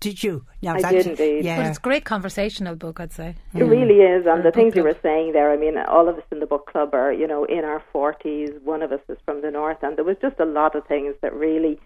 Did 0.00 0.24
you? 0.24 0.44
Now, 0.60 0.74
I 0.74 0.80
that's- 0.82 1.04
did 1.04 1.10
indeed. 1.12 1.44
Yeah. 1.44 1.58
But 1.58 1.66
it's 1.66 1.78
a 1.78 1.80
great 1.80 2.04
conversational 2.04 2.74
book, 2.74 2.98
I'd 2.98 3.12
say. 3.12 3.36
It 3.54 3.62
really 3.62 4.00
is, 4.00 4.26
and 4.26 4.42
the 4.42 4.50
things 4.50 4.74
you 4.74 4.82
were 4.82 4.96
saying 5.00 5.32
there. 5.32 5.52
I 5.52 5.56
mean, 5.56 5.78
all 5.78 6.08
of 6.08 6.16
us 6.18 6.24
in 6.32 6.40
the 6.40 6.46
book 6.46 6.66
club 6.66 6.92
are, 6.92 7.12
you 7.12 7.28
know, 7.28 7.44
in 7.44 7.64
our 7.64 7.80
forties. 7.92 8.50
One 8.64 8.82
of 8.82 8.90
us 8.90 9.00
is 9.08 9.18
from 9.24 9.42
the 9.42 9.52
north, 9.52 9.80
and 9.84 9.96
there 9.96 10.04
was 10.04 10.16
just 10.20 10.40
a 10.40 10.44
lot 10.44 10.74
of 10.74 10.84
things 10.88 11.14
that 11.22 11.32
really 11.32 11.78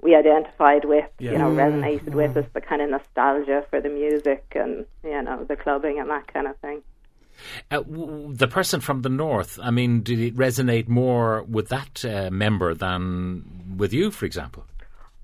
we 0.00 0.14
identified 0.14 0.84
with. 0.84 1.10
Yeah. 1.18 1.32
You 1.32 1.38
know, 1.38 1.50
mm-hmm. 1.50 1.82
resonated 1.82 2.14
with 2.14 2.30
mm-hmm. 2.30 2.38
us. 2.40 2.46
The 2.54 2.60
kind 2.60 2.80
of 2.80 2.90
nostalgia 2.90 3.64
for 3.70 3.80
the 3.80 3.88
music, 3.88 4.44
and 4.54 4.86
you 5.02 5.22
know, 5.22 5.42
the 5.42 5.56
clubbing 5.56 5.98
and 5.98 6.08
that 6.10 6.32
kind 6.32 6.46
of 6.46 6.56
thing. 6.58 6.80
Uh, 7.70 7.78
w- 7.82 8.32
the 8.34 8.48
person 8.48 8.80
from 8.80 9.02
the 9.02 9.08
north. 9.08 9.58
I 9.62 9.70
mean, 9.70 10.02
did 10.02 10.18
it 10.20 10.36
resonate 10.36 10.88
more 10.88 11.42
with 11.44 11.68
that 11.68 12.04
uh, 12.04 12.30
member 12.30 12.74
than 12.74 13.76
with 13.76 13.92
you, 13.92 14.10
for 14.10 14.24
example? 14.26 14.64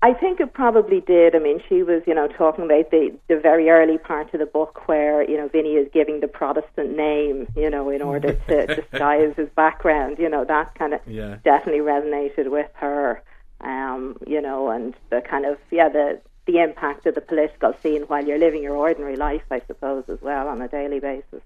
I 0.03 0.13
think 0.13 0.39
it 0.39 0.53
probably 0.53 0.99
did. 1.01 1.35
I 1.35 1.39
mean, 1.39 1.61
she 1.69 1.83
was, 1.83 2.01
you 2.07 2.15
know, 2.15 2.27
talking 2.27 2.65
about 2.65 2.89
the 2.89 3.15
the 3.27 3.37
very 3.39 3.69
early 3.69 3.99
part 3.99 4.33
of 4.33 4.39
the 4.39 4.47
book 4.47 4.87
where, 4.87 5.21
you 5.29 5.37
know, 5.37 5.47
Vinny 5.47 5.73
is 5.75 5.87
giving 5.93 6.21
the 6.21 6.27
Protestant 6.27 6.97
name, 6.97 7.47
you 7.55 7.69
know, 7.69 7.87
in 7.89 8.01
order 8.01 8.33
to 8.47 8.65
disguise 8.65 9.33
his 9.37 9.49
background. 9.55 10.17
You 10.17 10.27
know, 10.29 10.43
that 10.45 10.73
kind 10.75 10.93
of 10.95 11.01
Yeah. 11.05 11.37
definitely 11.43 11.81
resonated 11.81 12.49
with 12.49 12.71
her. 12.73 13.21
Um, 13.61 14.17
you 14.25 14.41
know, 14.41 14.69
and 14.71 14.95
the 15.11 15.21
kind 15.21 15.45
of 15.45 15.59
yeah, 15.69 15.87
the 15.89 16.19
the 16.47 16.57
impact 16.57 17.05
of 17.05 17.13
the 17.13 17.21
political 17.21 17.71
scene 17.83 18.01
while 18.07 18.25
you're 18.25 18.39
living 18.39 18.63
your 18.63 18.75
ordinary 18.75 19.15
life, 19.17 19.43
I 19.51 19.61
suppose, 19.67 20.05
as 20.09 20.19
well 20.23 20.47
on 20.47 20.59
a 20.63 20.67
daily 20.67 20.99
basis. 20.99 21.43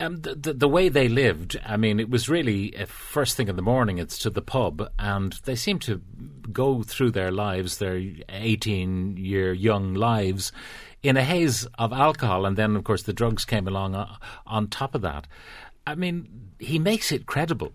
Um, 0.00 0.16
the, 0.20 0.34
the, 0.36 0.52
the 0.52 0.68
way 0.68 0.88
they 0.88 1.08
lived, 1.08 1.58
I 1.66 1.76
mean, 1.76 1.98
it 1.98 2.08
was 2.08 2.28
really 2.28 2.76
uh, 2.76 2.86
first 2.86 3.36
thing 3.36 3.48
in 3.48 3.56
the 3.56 3.62
morning. 3.62 3.98
It's 3.98 4.16
to 4.18 4.30
the 4.30 4.40
pub, 4.42 4.88
and 4.98 5.32
they 5.44 5.56
seem 5.56 5.80
to 5.80 6.00
go 6.52 6.84
through 6.84 7.10
their 7.10 7.32
lives, 7.32 7.78
their 7.78 8.00
eighteen-year 8.28 9.52
young 9.52 9.94
lives, 9.94 10.52
in 11.02 11.16
a 11.16 11.24
haze 11.24 11.66
of 11.78 11.92
alcohol, 11.92 12.46
and 12.46 12.56
then, 12.56 12.76
of 12.76 12.84
course, 12.84 13.02
the 13.02 13.12
drugs 13.12 13.44
came 13.44 13.66
along 13.66 13.94
uh, 13.96 14.16
on 14.46 14.68
top 14.68 14.94
of 14.94 15.02
that. 15.02 15.26
I 15.86 15.94
mean, 15.96 16.50
he 16.58 16.78
makes 16.78 17.10
it 17.12 17.26
credible 17.26 17.72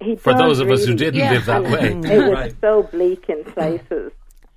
He 0.00 0.16
for 0.16 0.32
does 0.32 0.38
those 0.40 0.60
of 0.60 0.70
us 0.70 0.84
who 0.84 0.94
didn't 0.94 1.20
Yeah. 1.20 1.32
live 1.32 1.46
that 1.46 1.64
way. 1.64 1.92
it 2.12 2.28
was 2.28 2.30
Right. 2.32 2.54
so 2.60 2.84
bleak 2.84 3.28
in 3.28 3.44
places. 3.44 4.12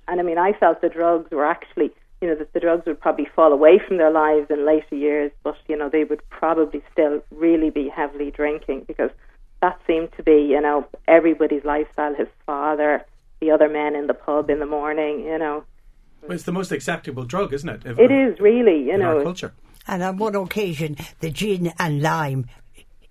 And 0.08 0.20
I 0.20 0.22
mean, 0.22 0.38
I 0.38 0.52
felt 0.52 0.80
the 0.82 0.88
drugs 0.88 1.30
were 1.30 1.44
actually, 1.46 1.90
you 2.20 2.28
know, 2.28 2.34
that 2.34 2.52
the 2.52 2.60
drugs 2.60 2.86
would 2.86 3.00
probably 3.00 3.26
fall 3.34 3.52
away 3.52 3.80
from 3.86 3.98
their 3.98 4.10
lives 4.10 4.50
in 4.50 4.64
later 4.64 4.96
years, 4.96 5.30
but, 5.42 5.56
you 5.68 5.76
know, 5.76 5.88
they 5.88 6.04
would 6.04 6.26
probably 6.30 6.82
still 6.92 7.22
really 7.30 7.70
be 7.70 7.88
heavily 7.88 8.30
drinking 8.30 8.84
because 8.86 9.10
that 9.60 9.78
seemed 9.86 10.10
to 10.16 10.22
be, 10.22 10.46
you 10.50 10.60
know, 10.60 10.86
everybody's 11.06 11.64
lifestyle. 11.64 12.14
His 12.14 12.28
father, 12.46 13.04
the 13.40 13.50
other 13.50 13.68
men 13.68 13.94
in 13.94 14.06
the 14.06 14.14
pub 14.14 14.50
in 14.50 14.60
the 14.60 14.66
morning, 14.66 15.20
you 15.20 15.38
know. 15.38 15.64
Well, 16.22 16.32
it's 16.32 16.44
the 16.44 16.52
most 16.52 16.72
acceptable 16.72 17.24
drug, 17.24 17.52
isn't 17.52 17.68
it? 17.68 17.98
It 17.98 18.10
is 18.10 18.40
really, 18.40 18.84
you 18.84 18.94
in 18.94 19.02
our 19.02 19.16
know. 19.16 19.22
culture. 19.22 19.52
And 19.86 20.02
on 20.02 20.16
one 20.16 20.34
occasion, 20.34 20.96
the 21.20 21.30
gin 21.30 21.72
and 21.78 22.02
lime 22.02 22.46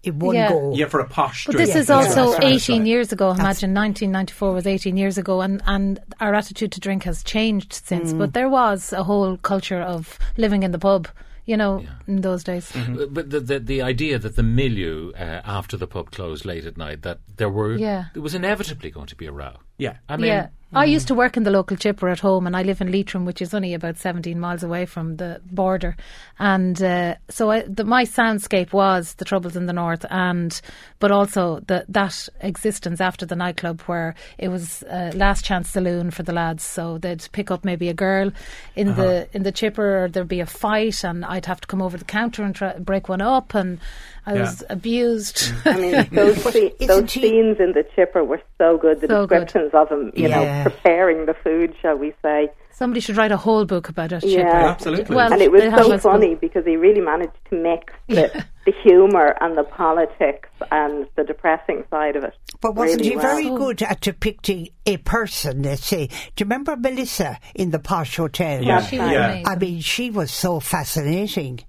in 0.06 0.20
one 0.20 0.36
Yeah. 0.36 0.50
go. 0.50 0.74
Yeah, 0.76 0.86
for 0.88 1.00
a 1.00 1.08
posh 1.08 1.46
But 1.46 1.54
drink. 1.56 1.68
this 1.68 1.76
is 1.76 1.90
Yeah, 1.90 1.96
also 1.98 2.32
that's 2.32 2.44
right, 2.44 2.54
18 2.54 2.80
right. 2.82 2.88
years 2.88 3.12
ago. 3.12 3.32
Imagine 3.32 3.74
1994 3.74 4.54
was 4.54 4.66
18 4.68 4.98
years 4.98 5.18
ago, 5.18 5.42
and, 5.42 5.62
and 5.66 6.00
our 6.20 6.34
attitude 6.34 6.72
to 6.74 6.80
drink 6.80 7.04
has 7.04 7.24
changed 7.24 7.74
since. 7.74 8.14
Mm. 8.14 8.20
But 8.20 8.34
there 8.34 8.50
was 8.50 8.94
a 8.94 9.04
whole 9.04 9.38
culture 9.38 9.82
of 9.82 10.18
living 10.38 10.64
in 10.64 10.72
the 10.72 10.80
pub, 10.80 11.08
you 11.46 11.58
know, 11.58 11.84
in 12.08 12.22
those 12.22 12.44
days. 12.44 12.72
Uh, 12.76 13.06
But 13.10 13.30
the, 13.30 13.40
the 13.40 13.60
the 13.60 13.82
idea 13.82 14.18
that 14.20 14.36
the 14.36 14.44
milieu 14.44 15.12
uh, 15.14 15.42
after 15.44 15.78
the 15.78 15.88
pub 15.88 16.12
closed 16.12 16.46
late 16.46 16.66
at 16.66 16.78
night 16.78 17.02
that 17.04 17.20
there 17.38 17.50
were 17.50 17.76
Yeah. 17.78 18.06
there 18.14 18.24
was 18.24 18.36
inevitably 18.36 18.90
going 18.92 19.08
to 19.08 19.16
be 19.16 19.26
a 19.28 19.32
row. 19.32 19.56
Yeah. 19.78 19.98
I 20.08 20.18
mean, 20.18 20.28
yeah. 20.28 20.48
I 20.74 20.84
used 20.84 21.08
to 21.08 21.16
work 21.16 21.38
in 21.38 21.44
the 21.44 21.52
local 21.52 21.78
chipper 21.78 22.10
at 22.10 22.20
home, 22.20 22.46
and 22.46 22.56
I 22.58 22.64
live 22.64 22.82
in 22.82 22.92
Leitrim, 22.92 23.24
which 23.24 23.42
is 23.42 23.54
only 23.54 23.74
about 23.74 23.98
17 23.98 24.38
miles 24.38 24.62
away 24.62 24.86
from 24.86 25.16
the 25.16 25.40
border. 25.50 25.96
And 26.38 26.82
uh, 26.84 27.16
so 27.30 27.50
I, 27.50 27.62
the, 27.62 27.86
my 27.86 28.04
soundscape 28.04 28.74
was 28.74 29.14
the 29.14 29.24
Troubles 29.24 29.56
in 29.56 29.68
the 29.68 29.74
North, 29.74 30.06
and 30.10 30.60
but 31.00 31.12
also 31.12 31.62
the, 31.68 31.86
that 31.88 32.28
existence 32.42 33.00
after 33.00 33.26
the 33.26 33.38
nightclub 33.38 33.82
where 33.82 34.16
it 34.38 34.50
was 34.50 34.84
uh, 34.84 35.12
last 35.16 35.46
chance 35.46 35.70
saloon 35.70 36.12
for 36.12 36.24
the 36.24 36.34
lads. 36.34 36.64
So 36.64 36.98
they'd 36.98 37.26
pick 37.32 37.52
up 37.52 37.64
maybe 37.64 37.88
a 37.88 37.94
girl 37.94 38.32
in 38.76 38.90
Uh-huh. 38.90 39.02
the 39.02 39.30
in 39.32 39.44
the 39.44 39.54
chipper, 39.54 40.04
or 40.04 40.10
there'd 40.10 40.28
be 40.28 40.42
a 40.42 40.46
fight, 40.46 41.06
and 41.06 41.24
I'd 41.24 41.46
have 41.46 41.62
to 41.62 41.68
come 41.68 41.82
over 41.82 41.98
the 41.98 42.04
counter 42.06 42.44
and 42.44 42.54
try, 42.54 42.78
break 42.80 43.08
one 43.08 43.22
up, 43.22 43.54
and 43.56 43.80
I 44.26 44.34
Yeah. 44.34 44.42
was 44.42 44.64
abused. 44.70 45.52
I 45.66 45.78
mean, 45.80 45.92
those, 46.12 46.36
sce- 46.38 46.78
those 46.88 47.12
scenes 47.12 47.58
in 47.60 47.74
the 47.74 47.86
chipper 47.96 48.24
were 48.24 48.42
so 48.58 48.78
good. 48.78 49.02
The 49.02 49.08
So 49.08 49.28
good. 49.28 49.46
descriptions 49.46 49.72
of 49.74 49.90
them, 49.90 50.12
you 50.16 50.28
Yeah. 50.30 50.64
know, 50.64 50.70
preparing 50.72 51.26
the 51.26 51.36
food, 51.44 51.76
shall 51.82 51.96
we 51.98 52.14
say. 52.22 52.50
Somebody 52.72 53.00
should 53.00 53.16
write 53.16 53.32
a 53.32 53.38
whole 53.38 53.64
book 53.66 53.88
about 53.88 54.12
a 54.12 54.20
Yeah. 54.22 54.38
chipper. 54.44 54.50
Absolutely. 54.58 55.16
Well, 55.16 55.32
and 55.32 55.42
it 55.42 55.52
was 55.52 55.62
so 55.64 55.70
lots 55.70 55.90
of 55.92 56.02
funny 56.02 56.36
because 56.36 56.66
he 56.66 56.76
really 56.76 57.00
managed 57.02 57.32
to 57.50 57.56
mix 57.56 57.94
the, 58.10 58.44
the 58.66 58.74
humour 58.84 59.34
and 59.40 59.58
the 59.58 59.64
politics 59.64 60.50
and 60.72 61.06
the 61.16 61.24
depressing 61.24 61.84
side 61.90 62.16
of 62.18 62.24
it. 62.26 62.34
But 62.62 62.76
wasn't 62.76 63.02
really 63.02 63.12
he 63.12 63.16
well. 63.16 63.26
very 63.36 63.50
oh. 63.50 63.58
good 63.58 63.82
at 63.84 64.02
depicting 64.02 64.70
a 64.86 64.98
person, 64.98 65.62
let's 65.62 65.86
say? 65.86 66.08
Do 66.08 66.14
you 66.40 66.46
remember 66.46 66.76
Melissa 66.76 67.40
in 67.54 67.72
the 67.72 67.80
Posh 67.80 68.18
Hotel? 68.18 68.62
Yeah. 68.62 68.82
She 68.82 69.00
was 69.00 69.10
Yeah. 69.12 69.26
amazing. 69.28 69.48
I 69.48 69.56
mean, 69.56 69.80
she 69.80 70.10
was 70.10 70.32
so 70.32 70.60
fascinating. 70.60 71.60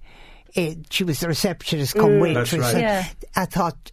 Eh, 0.57 0.75
she 0.89 1.03
was 1.03 1.19
the 1.19 1.27
receptionist 1.27 1.95
come 1.95 2.19
waitress. 2.19 2.51
That's 2.51 2.73
right. 2.73 2.81
Yeah. 2.81 3.05
I 3.35 3.45
thought, 3.45 3.91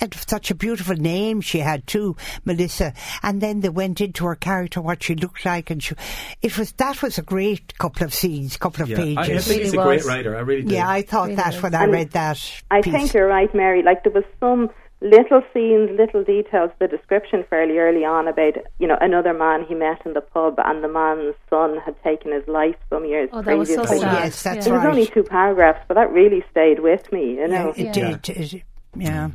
and 0.00 0.14
such 0.14 0.50
a 0.50 0.54
beautiful 0.54 0.94
name 0.96 1.40
she 1.40 1.58
had 1.58 1.86
too, 1.86 2.16
Melissa. 2.44 2.92
And 3.22 3.40
then 3.40 3.60
they 3.60 3.68
went 3.68 4.00
into 4.00 4.24
her 4.26 4.34
character, 4.36 4.80
what 4.80 5.02
she 5.02 5.14
looked 5.16 5.44
like, 5.44 5.70
and 5.70 5.82
she, 5.82 5.94
it 6.42 6.56
was 6.56 6.72
that 6.72 7.02
was 7.02 7.18
a 7.18 7.22
great 7.22 7.76
couple 7.78 8.04
of 8.04 8.14
scenes, 8.14 8.56
couple 8.56 8.82
of 8.84 8.88
Yeah. 8.90 8.98
I, 8.98 9.22
I 9.22 9.26
pages. 9.26 9.46
think 9.46 9.58
Really 9.58 9.64
he's 9.64 9.72
a 9.74 9.76
great 9.82 10.04
writer. 10.04 10.36
I 10.36 10.40
really 10.40 10.62
do. 10.62 10.74
yeah, 10.74 10.88
I 10.88 11.02
thought 11.02 11.24
Really 11.24 11.36
that 11.36 11.54
was. 11.54 11.62
when 11.62 11.74
I 11.74 11.84
read 11.86 12.10
that. 12.12 12.62
I 12.70 12.80
piece. 12.80 12.92
think 12.92 13.14
you're 13.14 13.26
right, 13.28 13.52
Mary. 13.54 13.82
Like 13.82 14.04
there 14.04 14.12
was 14.12 14.24
some 14.40 14.70
little 15.00 15.42
scenes, 15.52 15.90
little 15.98 16.24
details, 16.24 16.70
the 16.78 16.88
description 16.88 17.44
fairly 17.50 17.78
early 17.78 18.04
on 18.04 18.26
about 18.28 18.54
you 18.78 18.86
know 18.86 18.96
another 19.00 19.34
man 19.34 19.64
he 19.64 19.74
met 19.74 20.00
in 20.06 20.14
the 20.14 20.20
pub, 20.20 20.54
and 20.64 20.82
the 20.82 20.88
man's 20.88 21.34
son 21.50 21.76
had 21.84 21.94
taken 22.02 22.32
his 22.32 22.46
life 22.48 22.76
some 22.90 23.04
years 23.04 23.28
Oh, 23.32 23.42
that 23.42 23.58
was 23.58 23.68
so 23.68 23.76
previously. 23.84 23.96
Oh, 23.98 24.00
sad. 24.00 24.24
yes, 24.24 24.42
that's 24.42 24.66
right. 24.68 24.74
It 24.74 24.78
was 24.78 24.86
only 24.86 25.06
two 25.06 25.22
paragraphs, 25.24 25.84
but 25.88 25.94
that 25.94 26.10
really 26.12 26.44
stayed 26.50 26.80
with 26.80 27.10
me. 27.12 27.34
You 27.34 27.48
know, 27.48 27.72
It 27.76 27.96
Yeah. 27.96 28.16
did. 28.22 28.28
It- 28.28 28.62
yeah. 28.96 29.30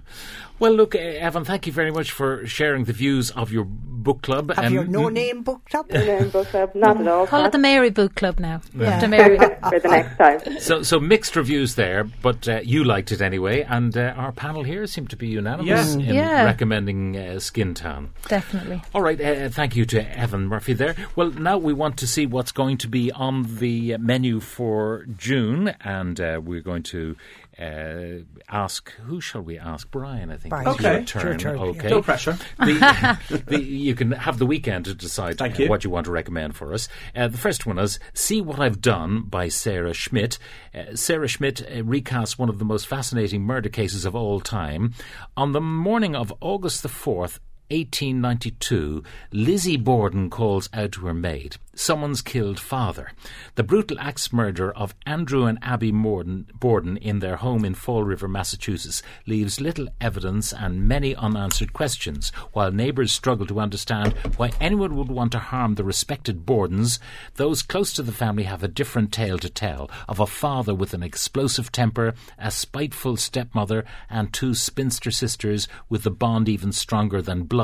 Well, 0.58 0.72
look, 0.74 0.96
uh, 0.96 1.00
Evan, 1.00 1.44
thank 1.44 1.68
you 1.68 1.74
very 1.74 1.92
much 1.92 2.12
for 2.12 2.46
sharing 2.48 2.86
the 2.86 2.94
views 2.94 3.30
of 3.32 3.52
your 3.52 3.66
book 4.04 4.22
club. 4.22 4.50
Have 4.56 4.66
and 4.66 4.74
your 4.74 4.86
no 4.86 5.10
name 5.10 5.44
booked 5.44 5.76
up? 5.76 5.90
name 5.92 6.30
book 6.30 6.48
club, 6.48 6.74
not 6.76 7.00
at 7.00 7.08
all. 7.08 7.28
Call 7.28 7.46
it 7.46 7.52
the 7.52 7.58
Mary 7.58 7.90
Book 7.90 8.16
Club 8.16 8.40
now. 8.40 8.62
Yeah. 8.76 8.88
After 8.90 9.08
Mary. 9.08 9.38
for 9.38 9.80
the 9.80 9.88
next 9.90 10.18
time. 10.18 10.40
So, 10.60 10.84
so 10.84 11.00
mixed 11.00 11.36
reviews 11.36 11.76
there, 11.76 12.04
but 12.04 12.48
uh, 12.48 12.60
you 12.64 12.84
liked 12.84 13.12
it 13.12 13.22
anyway, 13.22 13.62
and 13.62 13.96
uh, 13.96 14.14
our 14.18 14.32
panel 14.32 14.64
here 14.64 14.86
seemed 14.88 15.10
to 15.12 15.16
be 15.16 15.28
unanimous 15.28 15.96
Yeah. 15.96 16.02
in 16.10 16.16
Yeah. 16.16 16.44
recommending 16.46 17.18
uh, 17.18 17.40
Skin 17.40 17.74
Town. 17.74 18.10
Definitely. 18.28 18.82
All 18.94 19.02
right, 19.02 19.20
uh, 19.20 19.50
thank 19.50 19.76
you 19.76 19.86
to 19.86 20.18
Evan 20.18 20.48
Murphy 20.48 20.74
there. 20.74 20.96
Well, 21.16 21.32
now 21.32 21.58
we 21.58 21.74
want 21.74 21.98
to 21.98 22.08
see 22.08 22.26
what's 22.26 22.52
going 22.52 22.78
to 22.80 22.88
be 22.88 23.12
on 23.12 23.58
the 23.58 23.98
menu 23.98 24.40
for 24.40 25.06
June, 25.18 25.74
and 25.82 26.20
uh, 26.20 26.42
we're 26.44 26.62
going 26.62 26.84
to 26.84 27.16
uh, 27.60 28.24
ask 28.50 28.92
who 29.06 29.20
shall 29.20 29.42
we 29.42 29.58
ask? 29.60 29.90
Brian, 29.92 30.32
I 30.32 30.38
think. 30.38 30.50
Brian. 30.50 30.68
it's 30.68 30.80
Okay. 30.80 30.94
your 30.98 31.04
turn. 31.04 31.26
Your 31.28 31.38
turn, 31.38 31.58
Okay. 31.58 31.90
No 31.90 32.02
pressure. 32.02 32.38
the, 32.58 33.44
the, 33.48 33.62
you 33.62 33.96
can 33.96 34.12
have 34.12 34.38
the 34.40 34.46
weekend 34.46 34.86
to 34.86 34.94
decide 34.96 35.38
Thank 35.38 35.60
uh, 35.60 35.64
you. 35.64 35.70
what 35.70 35.84
you 35.84 35.90
want 35.90 36.06
to 36.06 36.12
recommend 36.12 36.56
for 36.56 36.74
us. 36.74 36.88
Uh, 37.16 37.28
the 37.28 37.38
first 37.38 37.66
one 37.66 37.78
is 37.78 38.00
See 38.14 38.42
What 38.42 38.60
I've 38.60 38.82
Done 38.82 39.24
by 39.24 39.50
Sarah 39.50 39.94
Schmidt. 39.94 40.38
Uh, 40.74 40.96
Sarah 40.96 41.28
Schmidt 41.28 41.62
uh, 41.62 41.82
recasts 41.84 42.38
one 42.40 42.50
of 42.50 42.60
the 42.60 42.66
most 42.66 42.88
fascinating 42.88 43.42
murder 43.44 43.70
cases 43.70 44.06
of 44.06 44.16
all 44.16 44.40
time. 44.40 44.94
On 45.36 45.52
the 45.52 45.62
morning 45.62 46.16
of 46.16 46.34
August 46.42 46.82
the 46.84 46.90
4th, 46.90 47.40
1892, 47.72 49.04
Lizzie 49.32 49.78
Borden 49.78 50.30
calls 50.30 50.70
out 50.74 50.94
to 50.94 51.06
her 51.06 51.14
maid, 51.14 51.58
Someone's 51.80 52.22
killed 52.22 52.60
father. 52.60 53.14
The 53.56 53.64
brutal 53.64 53.98
axe 54.02 54.34
murder 54.34 54.70
of 54.70 54.94
Andrew 55.06 55.46
and 55.46 55.58
Abby 55.62 55.92
Borden 55.92 56.98
in 56.98 57.20
their 57.20 57.38
home 57.38 57.64
in 57.64 57.74
Fall 57.74 58.04
River, 58.04 58.28
Massachusetts, 58.28 59.02
leaves 59.26 59.62
little 59.62 59.88
evidence 60.02 60.52
and 60.52 60.90
many 60.90 61.16
unanswered 61.16 61.72
questions. 61.72 62.34
While 62.52 62.74
neighbours 62.74 63.14
struggle 63.14 63.46
to 63.48 63.62
understand 63.62 64.12
why 64.36 64.52
anyone 64.60 64.98
would 64.98 65.08
want 65.08 65.32
to 65.32 65.40
harm 65.40 65.76
the 65.76 65.86
respected 65.86 66.46
Bordens, 66.46 67.00
those 67.36 67.62
close 67.62 67.94
to 67.94 68.04
the 68.04 68.12
family 68.12 68.44
have 68.44 68.62
a 68.62 68.68
different 68.68 69.14
tale 69.14 69.38
to 69.40 69.50
tell 69.50 69.90
of 70.10 70.20
a 70.20 70.28
father 70.28 70.76
with 70.76 70.94
an 70.94 71.02
explosive 71.02 71.72
temper, 71.72 72.14
a 72.38 72.52
spiteful 72.52 73.16
stepmother, 73.16 73.86
and 74.10 74.34
two 74.34 74.54
spinster 74.54 75.12
sisters 75.12 75.70
with 75.88 76.06
a 76.06 76.12
bond 76.12 76.50
even 76.50 76.74
stronger 76.74 77.22
than 77.22 77.44
blood, 77.44 77.59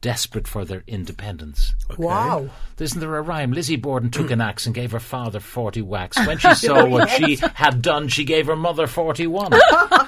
desperate 0.00 0.46
for 0.46 0.64
their 0.64 0.84
independence. 0.86 1.74
Wow. 1.98 2.48
Isn't 2.78 3.00
there 3.00 3.16
a 3.16 3.22
rhyme? 3.22 3.52
Lizzie 3.52 3.76
Borden 3.76 4.10
took 4.10 4.30
an 4.30 4.40
axe 4.40 4.66
and 4.66 4.74
gave 4.74 4.92
her 4.92 5.00
father 5.00 5.40
40 5.40 5.82
whacks. 5.82 6.18
When 6.26 6.38
she 6.38 6.54
saw 6.54 6.84
what 6.86 7.08
she 7.10 7.36
had 7.54 7.82
done, 7.82 8.08
she 8.08 8.24
gave 8.24 8.46
her 8.46 8.56
mother 8.56 8.86
41. 8.86 9.52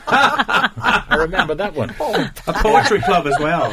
I 0.09 1.17
remember 1.19 1.55
that 1.55 1.75
one. 1.75 1.95
Oh. 2.01 2.29
A 2.47 2.53
poetry 2.53 3.01
club 3.01 3.27
as 3.27 3.37
well. 3.39 3.73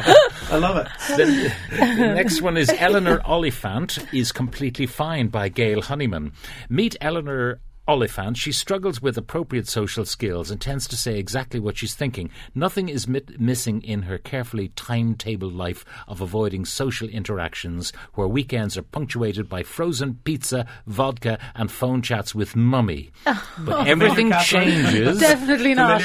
I 0.50 0.56
love 0.56 0.76
it. 0.76 0.88
The, 1.08 1.52
the 1.70 2.14
next 2.14 2.42
one 2.42 2.56
is 2.56 2.70
Eleanor 2.70 3.20
Oliphant 3.24 3.98
is 4.12 4.32
Completely 4.32 4.86
Fine 4.86 5.28
by 5.28 5.48
Gail 5.48 5.82
Honeyman. 5.82 6.32
Meet 6.68 6.96
Eleanor 7.00 7.60
Oliphant. 7.86 8.38
She 8.38 8.50
struggles 8.50 9.02
with 9.02 9.18
appropriate 9.18 9.68
social 9.68 10.06
skills 10.06 10.50
and 10.50 10.58
tends 10.58 10.88
to 10.88 10.96
say 10.96 11.18
exactly 11.18 11.60
what 11.60 11.76
she's 11.76 11.94
thinking. 11.94 12.30
Nothing 12.54 12.88
is 12.88 13.06
mit- 13.06 13.38
missing 13.38 13.82
in 13.82 14.02
her 14.02 14.16
carefully 14.16 14.70
timetabled 14.70 15.54
life 15.54 15.84
of 16.08 16.22
avoiding 16.22 16.64
social 16.64 17.08
interactions 17.10 17.92
where 18.14 18.26
weekends 18.26 18.78
are 18.78 18.82
punctuated 18.82 19.50
by 19.50 19.62
frozen 19.62 20.18
pizza, 20.24 20.66
vodka, 20.86 21.38
and 21.54 21.70
phone 21.70 22.00
chats 22.00 22.34
with 22.34 22.56
mummy. 22.56 23.10
But 23.58 23.86
everything 23.86 24.32
changes 24.42 25.20
Definitely 25.34 25.74
not. 25.74 26.02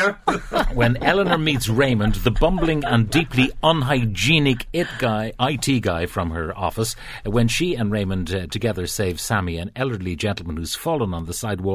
When 0.74 0.98
Eleanor 1.04 1.38
meets 1.38 1.68
Raymond, 1.70 2.16
the 2.16 2.32
bumbling 2.32 2.84
and 2.86 3.10
deeply 3.10 3.52
unhygienic 3.64 4.68
it 4.74 4.88
guy, 5.00 5.34
IT 5.40 5.82
guy 5.82 6.06
from 6.06 6.32
her 6.32 6.56
office, 6.58 6.96
when 7.26 7.48
she 7.48 7.76
and 7.76 7.92
Raymond 7.92 8.34
uh, 8.34 8.48
together 8.48 8.86
save 8.86 9.20
Sammy, 9.20 9.58
an 9.58 9.72
elderly 9.76 10.16
gentleman 10.16 10.58
who's 10.58 10.76
fallen 10.76 11.14
on 11.14 11.26
the 11.26 11.34
sidewalk, 11.34 11.69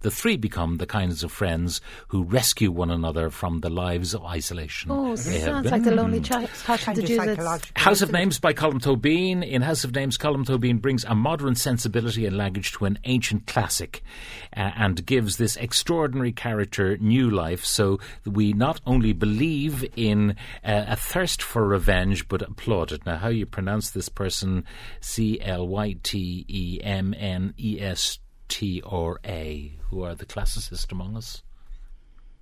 the 0.00 0.10
three 0.10 0.36
become 0.36 0.76
the 0.78 0.86
kinds 0.86 1.22
of 1.24 1.32
friends 1.32 1.80
who 2.08 2.22
rescue 2.22 2.70
one 2.70 2.90
another 2.90 3.30
from 3.30 3.60
the 3.60 3.70
lives 3.70 4.14
of 4.14 4.24
isolation. 4.24 4.90
Oh, 4.90 5.16
they 5.16 5.40
have 5.40 5.48
sounds 5.48 5.62
been. 5.64 5.72
like 5.72 5.82
the 5.84 5.94
lonely 5.94 6.20
child. 6.20 6.48
Kind 6.64 6.96
the 6.98 7.02
of 7.02 7.08
Jews. 7.08 7.18
It's- 7.26 7.62
House 7.76 8.02
of 8.02 8.12
Names 8.12 8.38
by 8.38 8.52
Colm 8.52 8.80
Tóibín. 8.80 9.46
In 9.46 9.62
House 9.62 9.84
of 9.84 9.94
Names, 9.94 10.16
Colm 10.18 10.44
Tóibín 10.44 10.80
brings 10.80 11.04
a 11.04 11.14
modern 11.14 11.54
sensibility 11.54 12.26
and 12.26 12.36
language 12.36 12.72
to 12.72 12.84
an 12.84 12.98
ancient 13.04 13.46
classic 13.46 14.02
uh, 14.56 14.70
and 14.76 15.04
gives 15.06 15.36
this 15.36 15.56
extraordinary 15.56 16.32
character 16.32 16.96
new 16.98 17.30
life 17.30 17.64
so 17.64 17.98
we 18.24 18.52
not 18.52 18.80
only 18.86 19.12
believe 19.12 19.84
in 19.96 20.30
uh, 20.64 20.84
a 20.88 20.96
thirst 20.96 21.42
for 21.42 21.66
revenge 21.66 22.28
but 22.28 22.42
applaud 22.42 22.92
it. 22.92 23.04
Now, 23.06 23.16
how 23.16 23.28
you 23.28 23.46
pronounce 23.46 23.90
this 23.90 24.08
person, 24.08 24.64
C 25.00 25.40
L 25.40 25.66
Y 25.66 25.96
T 26.02 26.44
E 26.48 26.80
M 26.82 27.14
N 27.16 27.54
E 27.58 27.80
S 27.80 28.18
T 28.50 28.82
or 28.82 29.20
A, 29.24 29.78
who 29.88 30.02
are 30.02 30.14
the 30.14 30.26
classicists 30.26 30.90
among 30.90 31.16
us? 31.16 31.42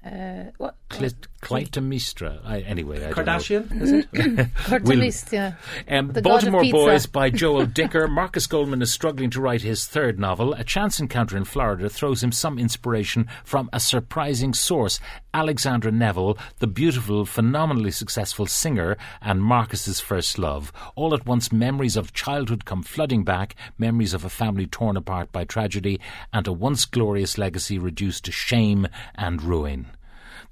Uh, 0.04 0.44
what? 0.58 0.76
Clit- 0.90 1.26
Clytemnestra. 1.42 2.40
I, 2.44 2.60
anyway, 2.60 3.04
I 3.04 3.10
don't. 3.12 3.26
Kardashian, 3.26 3.82
is 3.82 3.92
it? 3.92 4.54
Cartoonist, 4.54 5.32
yeah. 5.32 5.54
Um, 5.88 6.08
The 6.12 6.22
Baltimore 6.22 6.62
Boys 6.70 7.06
by 7.06 7.30
Joel 7.42 7.66
Dicker. 7.66 8.06
Marcus 8.08 8.46
Goldman 8.46 8.80
is 8.80 8.92
struggling 8.92 9.28
to 9.30 9.40
write 9.40 9.62
his 9.62 9.86
third 9.86 10.18
novel. 10.18 10.54
A 10.54 10.64
chance 10.64 10.98
encounter 11.00 11.36
in 11.36 11.44
Florida 11.44 11.88
throws 11.88 12.22
him 12.22 12.32
some 12.32 12.58
inspiration 12.58 13.26
from 13.44 13.68
a 13.72 13.80
surprising 13.80 14.54
source. 14.54 14.98
Alexandra 15.34 15.92
Neville, 15.92 16.38
the 16.58 16.66
beautiful, 16.66 17.26
phenomenally 17.26 17.90
successful 17.90 18.46
singer, 18.46 18.96
and 19.20 19.42
Marcus's 19.42 20.00
first 20.00 20.38
love. 20.38 20.72
All 20.96 21.12
at 21.12 21.26
once, 21.26 21.52
memories 21.52 21.96
of 21.96 22.12
childhood 22.14 22.64
come 22.64 22.82
flooding 22.82 23.24
back, 23.24 23.54
memories 23.78 24.14
of 24.14 24.24
a 24.24 24.30
family 24.30 24.66
torn 24.66 24.96
apart 24.96 25.30
by 25.32 25.44
tragedy, 25.44 26.00
and 26.32 26.46
a 26.46 26.52
once 26.52 26.84
glorious 26.86 27.36
legacy 27.36 27.78
reduced 27.78 28.24
to 28.24 28.32
shame 28.32 28.86
and 29.14 29.42
ruin. 29.42 29.86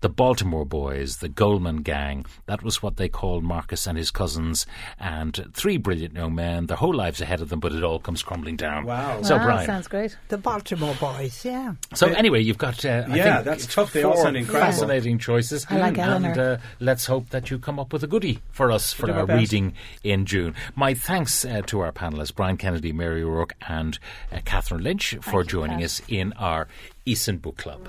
The 0.00 0.08
Baltimore 0.08 0.64
Boys, 0.64 1.18
the 1.18 1.28
Goldman 1.28 1.78
Gang. 1.78 2.26
That 2.46 2.62
was 2.62 2.82
what 2.82 2.96
they 2.96 3.08
called 3.08 3.42
Marcus 3.44 3.86
and 3.86 3.96
his 3.96 4.10
cousins, 4.10 4.66
and 5.00 5.48
three 5.54 5.76
brilliant 5.78 6.14
young 6.14 6.34
men. 6.34 6.66
Their 6.66 6.76
whole 6.76 6.94
lives 6.94 7.20
ahead 7.20 7.40
of 7.40 7.48
them, 7.48 7.60
but 7.60 7.72
it 7.72 7.82
all 7.82 7.98
comes 7.98 8.22
crumbling 8.22 8.56
down. 8.56 8.84
Wow. 8.84 9.22
So, 9.22 9.36
wow, 9.36 9.44
Brian. 9.44 9.66
sounds 9.66 9.88
great. 9.88 10.16
The 10.28 10.38
Baltimore 10.38 10.94
boys, 11.00 11.44
yeah. 11.44 11.74
So 11.94 12.08
anyway, 12.08 12.42
you've 12.42 12.58
got 12.58 12.84
uh, 12.84 13.04
I 13.08 13.16
Yeah, 13.16 13.34
think 13.34 13.44
that's 13.46 13.66
tough. 13.74 13.92
They 13.92 14.02
all 14.02 14.14
four 14.14 14.24
sound 14.24 14.36
incredible. 14.36 14.66
Fascinating 14.72 15.18
choices. 15.18 15.66
I 15.70 15.78
like 15.78 15.98
and 15.98 16.38
uh, 16.38 16.56
let's 16.80 17.06
hope 17.06 17.30
that 17.30 17.50
you 17.50 17.58
come 17.58 17.78
up 17.78 17.92
with 17.92 18.02
a 18.02 18.06
goodie 18.06 18.40
for 18.50 18.70
us 18.70 18.92
for 18.92 19.10
our 19.10 19.26
best. 19.26 19.38
reading 19.38 19.72
in 20.04 20.26
June. 20.26 20.54
My 20.74 20.94
thanks 20.94 21.44
uh, 21.44 21.62
to 21.66 21.80
our 21.80 21.92
panelists 21.92 22.34
Brian 22.34 22.56
Kennedy, 22.56 22.92
Mary 22.92 23.22
O'Rourke, 23.22 23.54
and 23.68 23.98
uh, 24.32 24.38
Catherine 24.44 24.82
Lynch 24.82 25.16
for 25.22 25.42
joining 25.42 25.82
us 25.82 26.00
in 26.08 26.32
our 26.34 26.68
Eason 27.06 27.40
Book 27.40 27.56
Club. 27.56 27.88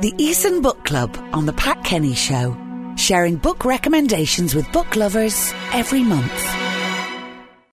The 0.00 0.12
Eason 0.12 0.62
Book 0.62 0.82
Club 0.86 1.14
on 1.34 1.44
The 1.44 1.52
Pat 1.52 1.84
Kenny 1.84 2.14
Show, 2.14 2.56
sharing 2.96 3.36
book 3.36 3.66
recommendations 3.66 4.54
with 4.54 4.72
book 4.72 4.96
lovers 4.96 5.52
every 5.74 6.02
month. 6.02 6.69